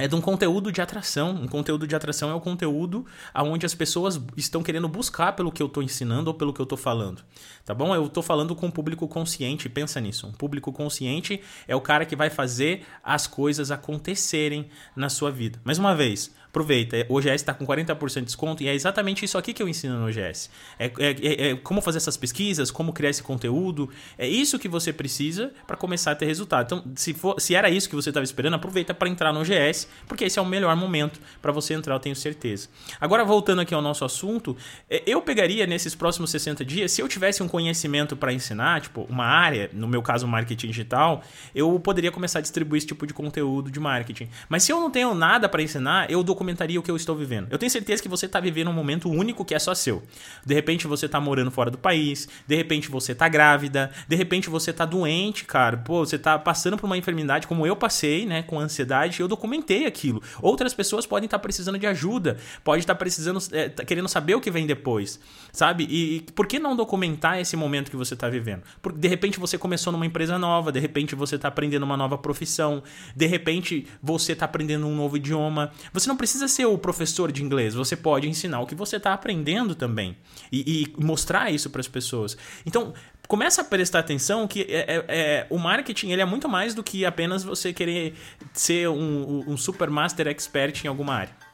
é 0.00 0.08
de 0.08 0.14
um 0.14 0.20
conteúdo 0.20 0.72
de 0.72 0.80
atração. 0.80 1.30
Um 1.30 1.46
conteúdo 1.46 1.86
de 1.86 1.94
atração 1.94 2.30
é 2.30 2.34
o 2.34 2.40
conteúdo 2.40 3.04
aonde 3.34 3.66
as 3.66 3.74
pessoas 3.74 4.18
estão 4.34 4.62
querendo 4.62 4.88
buscar 4.88 5.32
pelo 5.32 5.52
que 5.52 5.62
eu 5.62 5.66
estou 5.66 5.82
ensinando 5.82 6.30
ou 6.30 6.34
pelo 6.34 6.54
que 6.54 6.60
eu 6.60 6.64
estou 6.64 6.78
falando. 6.78 7.22
Tá 7.66 7.74
bom? 7.74 7.94
Eu 7.94 8.06
estou 8.06 8.22
falando 8.22 8.56
com 8.56 8.66
um 8.66 8.70
público 8.70 9.06
consciente, 9.06 9.68
pensa 9.68 10.00
nisso. 10.00 10.26
Um 10.26 10.32
público 10.32 10.72
consciente 10.72 11.42
é 11.68 11.76
o 11.76 11.80
cara 11.82 12.06
que 12.06 12.16
vai 12.16 12.30
fazer 12.30 12.86
as 13.04 13.26
coisas 13.26 13.70
acontecerem 13.70 14.70
na 14.96 15.10
sua 15.10 15.30
vida. 15.30 15.60
Mais 15.64 15.78
uma 15.78 15.94
vez, 15.94 16.34
Aproveita, 16.50 17.06
o 17.08 17.16
OGS 17.16 17.36
está 17.36 17.54
com 17.54 17.64
40% 17.64 18.14
de 18.14 18.20
desconto 18.22 18.62
e 18.64 18.68
é 18.68 18.74
exatamente 18.74 19.24
isso 19.24 19.38
aqui 19.38 19.52
que 19.52 19.62
eu 19.62 19.68
ensino 19.68 19.96
no 20.00 20.08
OGS. 20.08 20.50
É, 20.80 20.86
é, 20.86 20.90
é, 20.98 21.50
é, 21.50 21.54
como 21.54 21.80
fazer 21.80 21.98
essas 21.98 22.16
pesquisas, 22.16 22.72
como 22.72 22.92
criar 22.92 23.10
esse 23.10 23.22
conteúdo. 23.22 23.88
É 24.18 24.26
isso 24.26 24.58
que 24.58 24.68
você 24.68 24.92
precisa 24.92 25.52
para 25.64 25.76
começar 25.76 26.10
a 26.10 26.14
ter 26.16 26.26
resultado. 26.26 26.66
Então, 26.66 26.92
se, 26.96 27.14
for, 27.14 27.40
se 27.40 27.54
era 27.54 27.70
isso 27.70 27.88
que 27.88 27.94
você 27.94 28.10
estava 28.10 28.24
esperando, 28.24 28.54
aproveita 28.54 28.92
para 28.92 29.08
entrar 29.08 29.32
no 29.32 29.40
OGS, 29.40 29.86
porque 30.08 30.24
esse 30.24 30.40
é 30.40 30.42
o 30.42 30.44
melhor 30.44 30.74
momento 30.74 31.20
para 31.40 31.52
você 31.52 31.72
entrar, 31.72 31.94
eu 31.94 32.00
tenho 32.00 32.16
certeza. 32.16 32.68
Agora, 33.00 33.24
voltando 33.24 33.60
aqui 33.60 33.72
ao 33.72 33.80
nosso 33.80 34.04
assunto, 34.04 34.56
é, 34.88 35.04
eu 35.06 35.22
pegaria 35.22 35.68
nesses 35.68 35.94
próximos 35.94 36.30
60 36.30 36.64
dias, 36.64 36.90
se 36.90 37.00
eu 37.00 37.06
tivesse 37.06 37.44
um 37.44 37.48
conhecimento 37.48 38.16
para 38.16 38.32
ensinar, 38.32 38.80
tipo, 38.80 39.06
uma 39.08 39.24
área, 39.24 39.70
no 39.72 39.86
meu 39.86 40.02
caso, 40.02 40.26
marketing 40.26 40.66
digital, 40.66 41.22
eu 41.54 41.78
poderia 41.78 42.10
começar 42.10 42.40
a 42.40 42.42
distribuir 42.42 42.78
esse 42.78 42.88
tipo 42.88 43.06
de 43.06 43.14
conteúdo 43.14 43.70
de 43.70 43.78
marketing. 43.78 44.28
Mas 44.48 44.64
se 44.64 44.72
eu 44.72 44.80
não 44.80 44.90
tenho 44.90 45.14
nada 45.14 45.48
para 45.48 45.62
ensinar, 45.62 46.10
eu 46.10 46.24
dou 46.24 46.39
comentaria 46.40 46.80
o 46.80 46.82
que 46.82 46.90
eu 46.90 46.96
estou 46.96 47.14
vivendo. 47.14 47.48
Eu 47.50 47.58
tenho 47.58 47.68
certeza 47.68 48.02
que 48.02 48.08
você 48.08 48.24
está 48.24 48.40
vivendo 48.40 48.70
um 48.70 48.72
momento 48.72 49.10
único 49.10 49.44
que 49.44 49.54
é 49.54 49.58
só 49.58 49.74
seu. 49.74 50.02
De 50.42 50.54
repente 50.54 50.86
você 50.86 51.04
está 51.04 51.20
morando 51.20 51.50
fora 51.50 51.70
do 51.70 51.76
país, 51.76 52.26
de 52.46 52.56
repente 52.56 52.90
você 52.90 53.12
está 53.12 53.28
grávida, 53.28 53.90
de 54.08 54.16
repente 54.16 54.48
você 54.48 54.70
está 54.70 54.86
doente, 54.86 55.44
cara. 55.44 55.76
Pô, 55.76 56.06
você 56.06 56.16
está 56.16 56.38
passando 56.38 56.78
por 56.78 56.86
uma 56.86 56.96
enfermidade 56.96 57.46
como 57.46 57.66
eu 57.66 57.76
passei, 57.76 58.24
né, 58.24 58.42
com 58.42 58.58
ansiedade, 58.58 59.20
eu 59.20 59.28
documentei 59.28 59.84
aquilo. 59.84 60.22
Outras 60.40 60.72
pessoas 60.72 61.04
podem 61.04 61.26
estar 61.26 61.38
tá 61.38 61.42
precisando 61.42 61.78
de 61.78 61.86
ajuda, 61.86 62.38
pode 62.64 62.80
estar 62.80 62.94
tá 62.94 62.98
precisando, 62.98 63.38
é, 63.52 63.68
tá 63.68 63.84
querendo 63.84 64.08
saber 64.08 64.34
o 64.34 64.40
que 64.40 64.50
vem 64.50 64.66
depois, 64.66 65.20
sabe? 65.52 65.86
E, 65.90 66.16
e 66.16 66.20
por 66.32 66.46
que 66.46 66.58
não 66.58 66.74
documentar 66.74 67.38
esse 67.38 67.54
momento 67.54 67.90
que 67.90 67.98
você 67.98 68.14
está 68.14 68.30
vivendo? 68.30 68.62
Porque 68.80 68.98
de 68.98 69.08
repente 69.08 69.38
você 69.38 69.58
começou 69.58 69.92
numa 69.92 70.06
empresa 70.06 70.38
nova, 70.38 70.72
de 70.72 70.80
repente 70.80 71.14
você 71.14 71.36
está 71.36 71.48
aprendendo 71.48 71.82
uma 71.82 71.98
nova 71.98 72.16
profissão, 72.16 72.82
de 73.14 73.26
repente 73.26 73.86
você 74.02 74.32
está 74.32 74.46
aprendendo 74.46 74.86
um 74.86 74.96
novo 74.96 75.18
idioma. 75.18 75.70
Você 75.92 76.08
não 76.08 76.16
precisa 76.16 76.29
precisa 76.30 76.46
ser 76.46 76.66
o 76.66 76.78
professor 76.78 77.32
de 77.32 77.42
inglês, 77.42 77.74
você 77.74 77.96
pode 77.96 78.28
ensinar 78.28 78.60
o 78.60 78.66
que 78.66 78.74
você 78.74 78.96
está 78.96 79.12
aprendendo 79.12 79.74
também 79.74 80.16
e, 80.52 80.84
e 80.96 81.02
mostrar 81.02 81.50
isso 81.50 81.68
para 81.70 81.80
as 81.80 81.88
pessoas. 81.88 82.36
Então, 82.64 82.94
começa 83.26 83.62
a 83.62 83.64
prestar 83.64 83.98
atenção 83.98 84.46
que 84.46 84.62
é, 84.62 84.78
é, 84.78 85.04
é, 85.08 85.46
o 85.50 85.58
marketing 85.58 86.10
ele 86.10 86.22
é 86.22 86.24
muito 86.24 86.48
mais 86.48 86.72
do 86.72 86.84
que 86.84 87.04
apenas 87.04 87.42
você 87.42 87.72
querer 87.72 88.14
ser 88.52 88.88
um, 88.88 89.44
um 89.48 89.56
super 89.56 89.90
master 89.90 90.28
expert 90.28 90.84
em 90.84 90.88
alguma 90.88 91.14
área. 91.14 91.49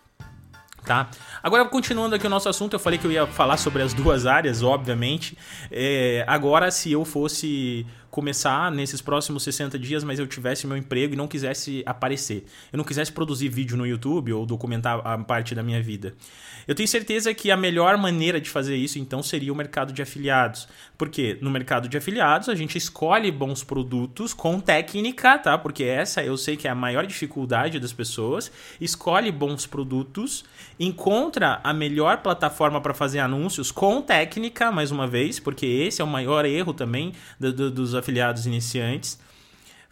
Tá? 0.86 1.10
Agora, 1.42 1.64
continuando 1.64 2.14
aqui 2.14 2.28
o 2.28 2.30
nosso 2.30 2.48
assunto, 2.48 2.74
eu 2.74 2.78
falei 2.78 2.96
que 2.96 3.04
eu 3.04 3.10
ia 3.10 3.26
falar 3.26 3.56
sobre 3.56 3.82
as 3.82 3.92
duas 3.92 4.24
áreas, 4.24 4.62
obviamente. 4.62 5.36
É, 5.68 6.24
agora, 6.28 6.70
se 6.70 6.92
eu 6.92 7.04
fosse 7.04 7.84
começar 8.16 8.72
nesses 8.72 9.02
próximos 9.02 9.42
60 9.42 9.78
dias, 9.78 10.02
mas 10.02 10.18
eu 10.18 10.26
tivesse 10.26 10.66
meu 10.66 10.74
emprego 10.74 11.12
e 11.12 11.16
não 11.18 11.28
quisesse 11.28 11.82
aparecer. 11.84 12.46
Eu 12.72 12.78
não 12.78 12.84
quisesse 12.84 13.12
produzir 13.12 13.50
vídeo 13.50 13.76
no 13.76 13.86
YouTube 13.86 14.32
ou 14.32 14.46
documentar 14.46 15.06
a 15.06 15.18
parte 15.18 15.54
da 15.54 15.62
minha 15.62 15.82
vida. 15.82 16.14
Eu 16.66 16.74
tenho 16.74 16.88
certeza 16.88 17.34
que 17.34 17.50
a 17.50 17.56
melhor 17.58 17.98
maneira 17.98 18.40
de 18.40 18.48
fazer 18.48 18.74
isso, 18.74 18.98
então, 18.98 19.22
seria 19.22 19.52
o 19.52 19.56
mercado 19.56 19.92
de 19.92 20.00
afiliados. 20.00 20.66
Porque 20.96 21.36
no 21.42 21.50
mercado 21.50 21.90
de 21.90 21.96
afiliados 21.98 22.48
a 22.48 22.54
gente 22.54 22.78
escolhe 22.78 23.30
bons 23.30 23.62
produtos 23.62 24.32
com 24.32 24.58
técnica, 24.58 25.38
tá? 25.38 25.58
Porque 25.58 25.84
essa 25.84 26.24
eu 26.24 26.38
sei 26.38 26.56
que 26.56 26.66
é 26.66 26.70
a 26.70 26.74
maior 26.74 27.06
dificuldade 27.06 27.78
das 27.78 27.92
pessoas. 27.92 28.50
Escolhe 28.80 29.30
bons 29.30 29.66
produtos, 29.66 30.42
encontra 30.78 31.60
a 31.62 31.72
melhor 31.72 32.18
plataforma 32.18 32.80
para 32.80 32.94
fazer 32.94 33.18
anúncios 33.18 33.70
com 33.70 34.02
técnica, 34.02 34.70
mais 34.70 34.90
uma 34.90 35.06
vez, 35.06 35.40
porque 35.40 35.66
esse 35.66 36.00
é 36.02 36.04
o 36.04 36.08
maior 36.08 36.44
erro 36.44 36.74
também 36.74 37.12
do, 37.40 37.52
do, 37.52 37.70
dos 37.70 37.94
afiliados 37.94 38.46
iniciantes 38.46 39.18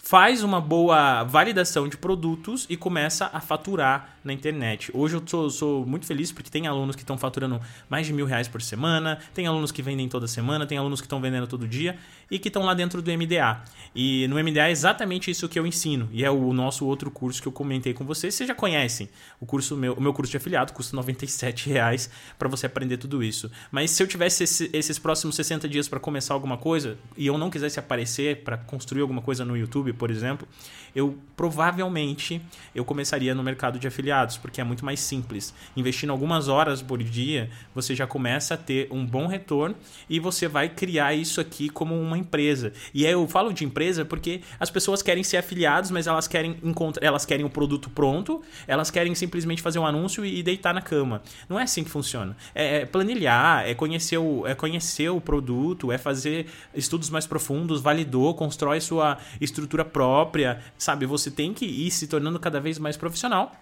faz 0.04 0.42
uma 0.42 0.60
boa 0.60 1.24
validação 1.24 1.88
de 1.88 1.96
produtos 1.96 2.66
e 2.68 2.76
começa 2.76 3.30
a 3.32 3.40
faturar 3.40 4.18
na 4.22 4.34
internet. 4.34 4.90
Hoje 4.92 5.16
eu 5.16 5.22
sou, 5.26 5.48
sou 5.48 5.86
muito 5.86 6.04
feliz 6.04 6.30
porque 6.30 6.50
tem 6.50 6.66
alunos 6.66 6.94
que 6.94 7.02
estão 7.02 7.16
faturando 7.16 7.58
mais 7.88 8.06
de 8.06 8.12
mil 8.12 8.26
reais 8.26 8.46
por 8.46 8.60
semana, 8.60 9.18
tem 9.32 9.46
alunos 9.46 9.72
que 9.72 9.80
vendem 9.80 10.06
toda 10.06 10.26
semana, 10.26 10.66
tem 10.66 10.76
alunos 10.76 11.00
que 11.00 11.06
estão 11.06 11.20
vendendo 11.20 11.46
todo 11.46 11.66
dia 11.66 11.96
e 12.30 12.38
que 12.38 12.48
estão 12.48 12.64
lá 12.64 12.74
dentro 12.74 13.00
do 13.00 13.10
MDA. 13.10 13.62
E 13.94 14.28
no 14.28 14.36
MDA 14.36 14.68
é 14.68 14.70
exatamente 14.70 15.30
isso 15.30 15.48
que 15.48 15.58
eu 15.58 15.66
ensino 15.66 16.08
e 16.12 16.22
é 16.22 16.30
o 16.30 16.52
nosso 16.52 16.84
outro 16.84 17.10
curso 17.10 17.40
que 17.40 17.48
eu 17.48 17.52
comentei 17.52 17.94
com 17.94 18.04
vocês. 18.04 18.34
Vocês 18.34 18.48
já 18.48 18.54
conhecem 18.54 19.08
o 19.40 19.46
curso 19.46 19.74
meu, 19.74 19.94
o 19.94 20.00
meu 20.02 20.12
curso 20.12 20.30
de 20.30 20.36
afiliado 20.36 20.74
custa 20.74 20.94
97 20.96 21.70
reais 21.70 22.10
para 22.38 22.48
você 22.48 22.66
aprender 22.66 22.98
tudo 22.98 23.22
isso. 23.22 23.50
Mas 23.70 23.90
se 23.90 24.02
eu 24.02 24.06
tivesse 24.06 24.44
esse, 24.44 24.70
esses 24.72 24.98
próximos 24.98 25.34
60 25.34 25.66
dias 25.66 25.88
para 25.88 25.98
começar 25.98 26.34
alguma 26.34 26.58
coisa 26.58 26.98
e 27.16 27.26
eu 27.26 27.38
não 27.38 27.48
quisesse 27.48 27.78
aparecer 27.78 28.42
para 28.42 28.58
construir 28.58 29.00
alguma 29.00 29.22
coisa 29.22 29.46
no 29.46 29.56
YouTube 29.56 29.93
por 29.94 30.10
exemplo, 30.10 30.46
eu 30.94 31.18
provavelmente 31.36 32.40
eu 32.74 32.84
começaria 32.84 33.34
no 33.34 33.42
mercado 33.42 33.78
de 33.78 33.86
afiliados, 33.88 34.36
porque 34.36 34.60
é 34.60 34.64
muito 34.64 34.84
mais 34.84 35.00
simples. 35.00 35.52
Investindo 35.76 36.10
algumas 36.10 36.48
horas 36.48 36.80
por 36.80 37.02
dia, 37.02 37.50
você 37.74 37.94
já 37.94 38.06
começa 38.06 38.54
a 38.54 38.56
ter 38.56 38.86
um 38.90 39.04
bom 39.04 39.26
retorno 39.26 39.74
e 40.08 40.20
você 40.20 40.46
vai 40.46 40.68
criar 40.68 41.14
isso 41.14 41.40
aqui 41.40 41.68
como 41.68 41.98
uma 42.00 42.16
empresa. 42.16 42.72
E 42.92 43.04
aí 43.04 43.12
eu 43.12 43.26
falo 43.26 43.52
de 43.52 43.64
empresa 43.64 44.04
porque 44.04 44.42
as 44.60 44.70
pessoas 44.70 45.02
querem 45.02 45.24
ser 45.24 45.38
afiliados, 45.38 45.90
mas 45.90 46.06
elas 46.06 46.28
querem 46.28 46.56
encontrar, 46.62 47.04
elas 47.04 47.24
querem 47.26 47.44
o 47.44 47.50
produto 47.50 47.90
pronto, 47.90 48.42
elas 48.66 48.90
querem 48.90 49.14
simplesmente 49.14 49.60
fazer 49.60 49.78
um 49.78 49.86
anúncio 49.86 50.24
e 50.24 50.42
deitar 50.42 50.72
na 50.72 50.80
cama. 50.80 51.22
Não 51.48 51.58
é 51.58 51.64
assim 51.64 51.82
que 51.82 51.90
funciona. 51.90 52.36
É, 52.54 52.82
é 52.82 52.86
planilhar, 52.86 53.66
é 53.66 53.74
conhecer 53.74 54.18
o, 54.18 54.46
é 54.46 54.54
conhecer 54.54 55.08
o 55.08 55.20
produto, 55.20 55.90
é 55.90 55.98
fazer 55.98 56.46
estudos 56.74 57.10
mais 57.10 57.26
profundos, 57.26 57.80
validou, 57.80 58.34
constrói 58.34 58.80
sua 58.80 59.18
estrutura 59.40 59.83
própria, 59.84 60.62
sabe? 60.78 61.06
Você 61.06 61.30
tem 61.30 61.52
que 61.52 61.64
ir 61.64 61.90
se 61.90 62.06
tornando 62.06 62.40
cada 62.40 62.60
vez 62.60 62.78
mais 62.78 62.96
profissional. 62.96 63.52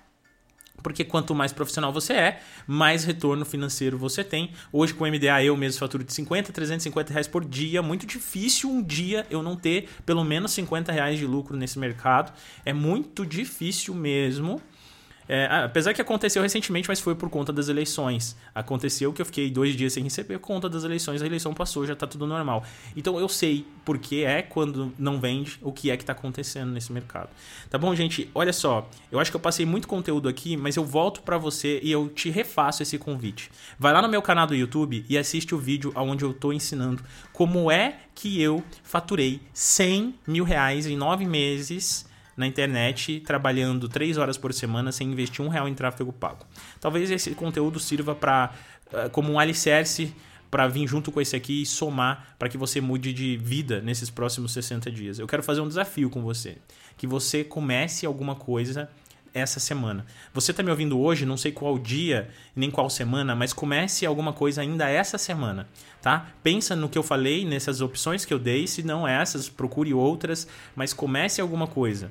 Porque 0.82 1.04
quanto 1.04 1.34
mais 1.34 1.52
profissional 1.52 1.92
você 1.92 2.12
é, 2.14 2.40
mais 2.66 3.04
retorno 3.04 3.44
financeiro 3.44 3.96
você 3.96 4.24
tem. 4.24 4.50
Hoje 4.72 4.92
com 4.92 5.04
o 5.04 5.06
MDA 5.06 5.44
eu 5.44 5.56
mesmo 5.56 5.78
faturo 5.78 6.02
de 6.02 6.12
50, 6.12 6.52
350 6.52 7.12
reais 7.12 7.28
por 7.28 7.44
dia. 7.44 7.82
Muito 7.82 8.06
difícil 8.06 8.68
um 8.68 8.82
dia 8.82 9.26
eu 9.30 9.42
não 9.42 9.54
ter 9.54 9.88
pelo 10.04 10.24
menos 10.24 10.50
50 10.52 10.90
reais 10.90 11.18
de 11.18 11.26
lucro 11.26 11.56
nesse 11.56 11.78
mercado. 11.78 12.32
É 12.64 12.72
muito 12.72 13.24
difícil 13.24 13.94
mesmo. 13.94 14.60
É, 15.28 15.46
apesar 15.46 15.94
que 15.94 16.00
aconteceu 16.00 16.42
recentemente, 16.42 16.88
mas 16.88 17.00
foi 17.00 17.14
por 17.14 17.30
conta 17.30 17.52
das 17.52 17.68
eleições. 17.68 18.36
Aconteceu 18.54 19.12
que 19.12 19.22
eu 19.22 19.26
fiquei 19.26 19.50
dois 19.50 19.76
dias 19.76 19.92
sem 19.92 20.02
receber 20.04 20.38
por 20.38 20.46
conta 20.46 20.68
das 20.68 20.84
eleições, 20.84 21.22
a 21.22 21.26
eleição 21.26 21.54
passou, 21.54 21.86
já 21.86 21.94
tá 21.94 22.06
tudo 22.06 22.26
normal. 22.26 22.64
Então 22.96 23.18
eu 23.18 23.28
sei 23.28 23.64
por 23.84 23.98
que 23.98 24.24
é 24.24 24.42
quando 24.42 24.92
não 24.98 25.20
vende, 25.20 25.58
o 25.62 25.72
que 25.72 25.90
é 25.90 25.96
que 25.96 26.04
tá 26.04 26.12
acontecendo 26.12 26.70
nesse 26.72 26.92
mercado. 26.92 27.28
Tá 27.70 27.78
bom, 27.78 27.94
gente? 27.94 28.30
Olha 28.34 28.52
só, 28.52 28.88
eu 29.10 29.18
acho 29.18 29.30
que 29.30 29.36
eu 29.36 29.40
passei 29.40 29.64
muito 29.64 29.88
conteúdo 29.88 30.28
aqui, 30.28 30.56
mas 30.56 30.76
eu 30.76 30.84
volto 30.84 31.22
para 31.22 31.38
você 31.38 31.80
e 31.82 31.90
eu 31.90 32.08
te 32.08 32.30
refaço 32.30 32.82
esse 32.82 32.98
convite. 32.98 33.50
Vai 33.78 33.92
lá 33.92 34.02
no 34.02 34.08
meu 34.08 34.22
canal 34.22 34.46
do 34.46 34.54
YouTube 34.54 35.04
e 35.08 35.16
assiste 35.16 35.54
o 35.54 35.58
vídeo 35.58 35.92
onde 35.96 36.24
eu 36.24 36.32
tô 36.34 36.52
ensinando 36.52 37.02
como 37.32 37.70
é 37.70 37.98
que 38.14 38.40
eu 38.40 38.62
faturei 38.82 39.40
100 39.54 40.14
mil 40.26 40.44
reais 40.44 40.86
em 40.86 40.96
nove 40.96 41.24
meses 41.24 42.10
na 42.36 42.46
internet 42.46 43.20
trabalhando 43.20 43.88
três 43.88 44.16
horas 44.16 44.36
por 44.36 44.52
semana 44.52 44.92
sem 44.92 45.10
investir 45.10 45.44
um 45.44 45.48
real 45.48 45.68
em 45.68 45.74
tráfego 45.74 46.12
pago. 46.12 46.44
Talvez 46.80 47.10
esse 47.10 47.30
conteúdo 47.32 47.78
sirva 47.78 48.14
para 48.14 48.52
eh, 48.92 49.08
como 49.08 49.32
um 49.32 49.38
alicerce 49.38 50.14
para 50.50 50.68
vir 50.68 50.86
junto 50.86 51.10
com 51.10 51.18
esse 51.18 51.34
aqui 51.34 51.62
e 51.62 51.66
somar 51.66 52.34
para 52.38 52.48
que 52.48 52.58
você 52.58 52.78
mude 52.78 53.12
de 53.12 53.38
vida 53.38 53.80
nesses 53.80 54.10
próximos 54.10 54.52
60 54.52 54.90
dias. 54.90 55.18
Eu 55.18 55.26
quero 55.26 55.42
fazer 55.42 55.62
um 55.62 55.68
desafio 55.68 56.10
com 56.10 56.20
você, 56.20 56.58
que 56.98 57.06
você 57.06 57.42
comece 57.42 58.04
alguma 58.04 58.34
coisa 58.34 58.90
essa 59.34 59.58
semana. 59.58 60.04
Você 60.32 60.50
está 60.50 60.62
me 60.62 60.70
ouvindo 60.70 60.98
hoje, 61.00 61.26
não 61.26 61.36
sei 61.36 61.52
qual 61.52 61.78
dia, 61.78 62.28
nem 62.54 62.70
qual 62.70 62.88
semana, 62.90 63.34
mas 63.34 63.52
comece 63.52 64.04
alguma 64.04 64.32
coisa 64.32 64.60
ainda 64.62 64.88
essa 64.88 65.18
semana, 65.18 65.68
tá? 66.00 66.28
Pensa 66.42 66.76
no 66.76 66.88
que 66.88 66.98
eu 66.98 67.02
falei, 67.02 67.44
nessas 67.44 67.80
opções 67.80 68.24
que 68.24 68.34
eu 68.34 68.38
dei, 68.38 68.66
se 68.66 68.82
não 68.82 69.06
essas, 69.06 69.48
procure 69.48 69.94
outras, 69.94 70.46
mas 70.74 70.92
comece 70.92 71.40
alguma 71.40 71.66
coisa 71.66 72.10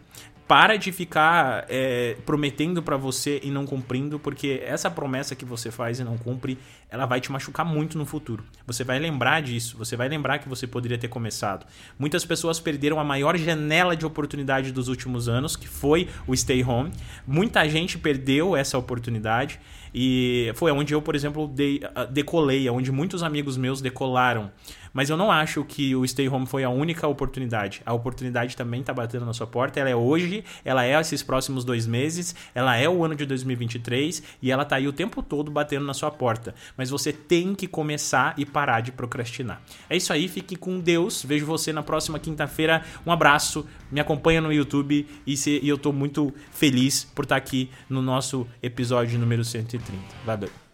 para 0.51 0.75
de 0.75 0.91
ficar 0.91 1.65
é, 1.69 2.17
prometendo 2.25 2.83
para 2.83 2.97
você 2.97 3.39
e 3.41 3.49
não 3.49 3.65
cumprindo, 3.65 4.19
porque 4.19 4.61
essa 4.65 4.91
promessa 4.91 5.33
que 5.33 5.45
você 5.45 5.71
faz 5.71 6.01
e 6.01 6.03
não 6.03 6.17
cumpre, 6.17 6.57
ela 6.89 7.05
vai 7.05 7.21
te 7.21 7.31
machucar 7.31 7.65
muito 7.65 7.97
no 7.97 8.05
futuro. 8.05 8.43
Você 8.67 8.83
vai 8.83 8.99
lembrar 8.99 9.41
disso, 9.41 9.77
você 9.77 9.95
vai 9.95 10.09
lembrar 10.09 10.39
que 10.39 10.49
você 10.49 10.67
poderia 10.67 10.97
ter 10.97 11.07
começado. 11.07 11.65
Muitas 11.97 12.25
pessoas 12.25 12.59
perderam 12.59 12.99
a 12.99 13.03
maior 13.05 13.37
janela 13.37 13.95
de 13.95 14.05
oportunidade 14.05 14.73
dos 14.73 14.89
últimos 14.89 15.29
anos, 15.29 15.55
que 15.55 15.69
foi 15.69 16.09
o 16.27 16.35
stay 16.35 16.61
home. 16.65 16.91
Muita 17.25 17.65
gente 17.69 17.97
perdeu 17.97 18.53
essa 18.53 18.77
oportunidade 18.77 19.57
e 19.93 20.51
foi 20.55 20.71
onde 20.71 20.93
eu, 20.93 21.01
por 21.01 21.15
exemplo, 21.15 21.47
de, 21.47 21.79
decolei, 22.09 22.69
onde 22.69 22.91
muitos 22.91 23.23
amigos 23.23 23.55
meus 23.55 23.81
decolaram. 23.81 24.51
Mas 24.93 25.09
eu 25.09 25.17
não 25.17 25.31
acho 25.31 25.63
que 25.63 25.95
o 25.95 26.07
Stay 26.07 26.27
Home 26.27 26.45
foi 26.45 26.63
a 26.63 26.69
única 26.69 27.07
oportunidade. 27.07 27.81
A 27.85 27.93
oportunidade 27.93 28.55
também 28.55 28.81
está 28.81 28.93
batendo 28.93 29.25
na 29.25 29.33
sua 29.33 29.47
porta. 29.47 29.79
Ela 29.79 29.89
é 29.89 29.95
hoje, 29.95 30.43
ela 30.63 30.85
é 30.85 30.99
esses 30.99 31.23
próximos 31.23 31.63
dois 31.63 31.87
meses, 31.87 32.35
ela 32.53 32.75
é 32.75 32.87
o 32.89 33.03
ano 33.03 33.15
de 33.15 33.25
2023 33.25 34.23
e 34.41 34.51
ela 34.51 34.63
está 34.63 34.75
aí 34.75 34.87
o 34.87 34.93
tempo 34.93 35.21
todo 35.21 35.49
batendo 35.51 35.85
na 35.85 35.93
sua 35.93 36.11
porta. 36.11 36.53
Mas 36.77 36.89
você 36.89 37.13
tem 37.13 37.55
que 37.55 37.67
começar 37.67 38.33
e 38.37 38.45
parar 38.45 38.81
de 38.81 38.91
procrastinar. 38.91 39.61
É 39.89 39.95
isso 39.95 40.11
aí, 40.11 40.27
fique 40.27 40.55
com 40.55 40.79
Deus. 40.79 41.23
Vejo 41.23 41.45
você 41.45 41.71
na 41.71 41.83
próxima 41.83 42.19
quinta-feira. 42.19 42.83
Um 43.05 43.11
abraço, 43.11 43.65
me 43.91 43.99
acompanha 43.99 44.41
no 44.41 44.51
YouTube 44.51 45.07
e, 45.25 45.37
se, 45.37 45.59
e 45.61 45.69
eu 45.69 45.75
estou 45.75 45.93
muito 45.93 46.33
feliz 46.51 47.03
por 47.03 47.23
estar 47.23 47.35
tá 47.35 47.37
aqui 47.37 47.69
no 47.89 48.01
nosso 48.01 48.47
episódio 48.61 49.19
número 49.19 49.43
130. 49.43 50.01
Valeu. 50.25 50.70